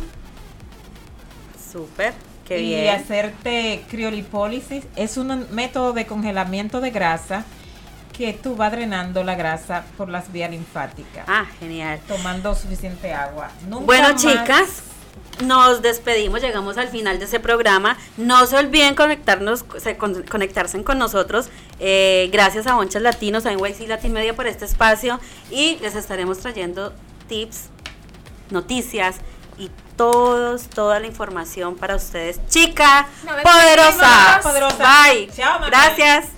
Súper, 1.72 2.14
qué 2.48 2.60
y 2.62 2.70
bien. 2.76 2.96
hacerte 2.96 3.84
criolipólisis. 3.90 4.84
Es 4.96 5.18
un 5.18 5.48
método 5.52 5.94
de 5.94 6.06
congelamiento 6.06 6.82
de 6.82 6.92
grasa 6.92 7.46
que 8.18 8.34
tú 8.34 8.56
vas 8.56 8.72
drenando 8.72 9.24
la 9.24 9.36
grasa 9.36 9.86
por 9.98 10.10
las 10.10 10.32
vías 10.32 10.50
linfáticas. 10.50 11.26
Ah, 11.28 11.46
genial. 11.60 12.00
Tomando 12.08 12.56
suficiente 12.56 13.14
agua. 13.14 13.50
Nunca 13.70 13.86
bueno, 13.86 14.10
más- 14.14 14.22
chicas, 14.22 14.84
nos 15.46 15.84
despedimos, 15.84 16.42
llegamos 16.42 16.78
al 16.80 16.88
final 16.88 17.20
de 17.20 17.26
ese 17.26 17.40
programa. 17.40 17.96
No 18.18 18.44
se 18.48 18.58
olviden 18.58 18.96
conectarnos, 18.96 19.66
se- 19.78 19.96
con- 19.98 20.24
conectarse 20.24 20.84
con 20.84 20.98
nosotros. 20.98 21.50
Eh, 21.80 22.30
gracias 22.32 22.66
a 22.66 22.76
Onchas 22.76 23.04
Latinos, 23.04 23.46
a 23.46 23.52
NYC 23.52 23.88
Latin 23.88 24.14
Media 24.14 24.36
por 24.36 24.48
este 24.48 24.66
espacio 24.66 25.20
y 25.52 25.78
les 25.84 25.94
estaremos 25.96 26.40
trayendo 26.40 26.92
tips, 27.28 27.66
noticias 28.50 29.18
y 29.58 29.72
todos, 29.96 30.70
toda 30.70 31.00
la 31.00 31.08
información 31.08 31.76
para 31.76 31.96
ustedes. 31.96 32.40
Chica 32.48 33.08
despedimos, 33.24 33.44
poderosa. 33.44 34.40
poderosa. 34.44 34.78
Bye. 34.78 35.30
Chao, 35.36 35.54
mamá. 35.54 35.68
Gracias. 35.68 36.37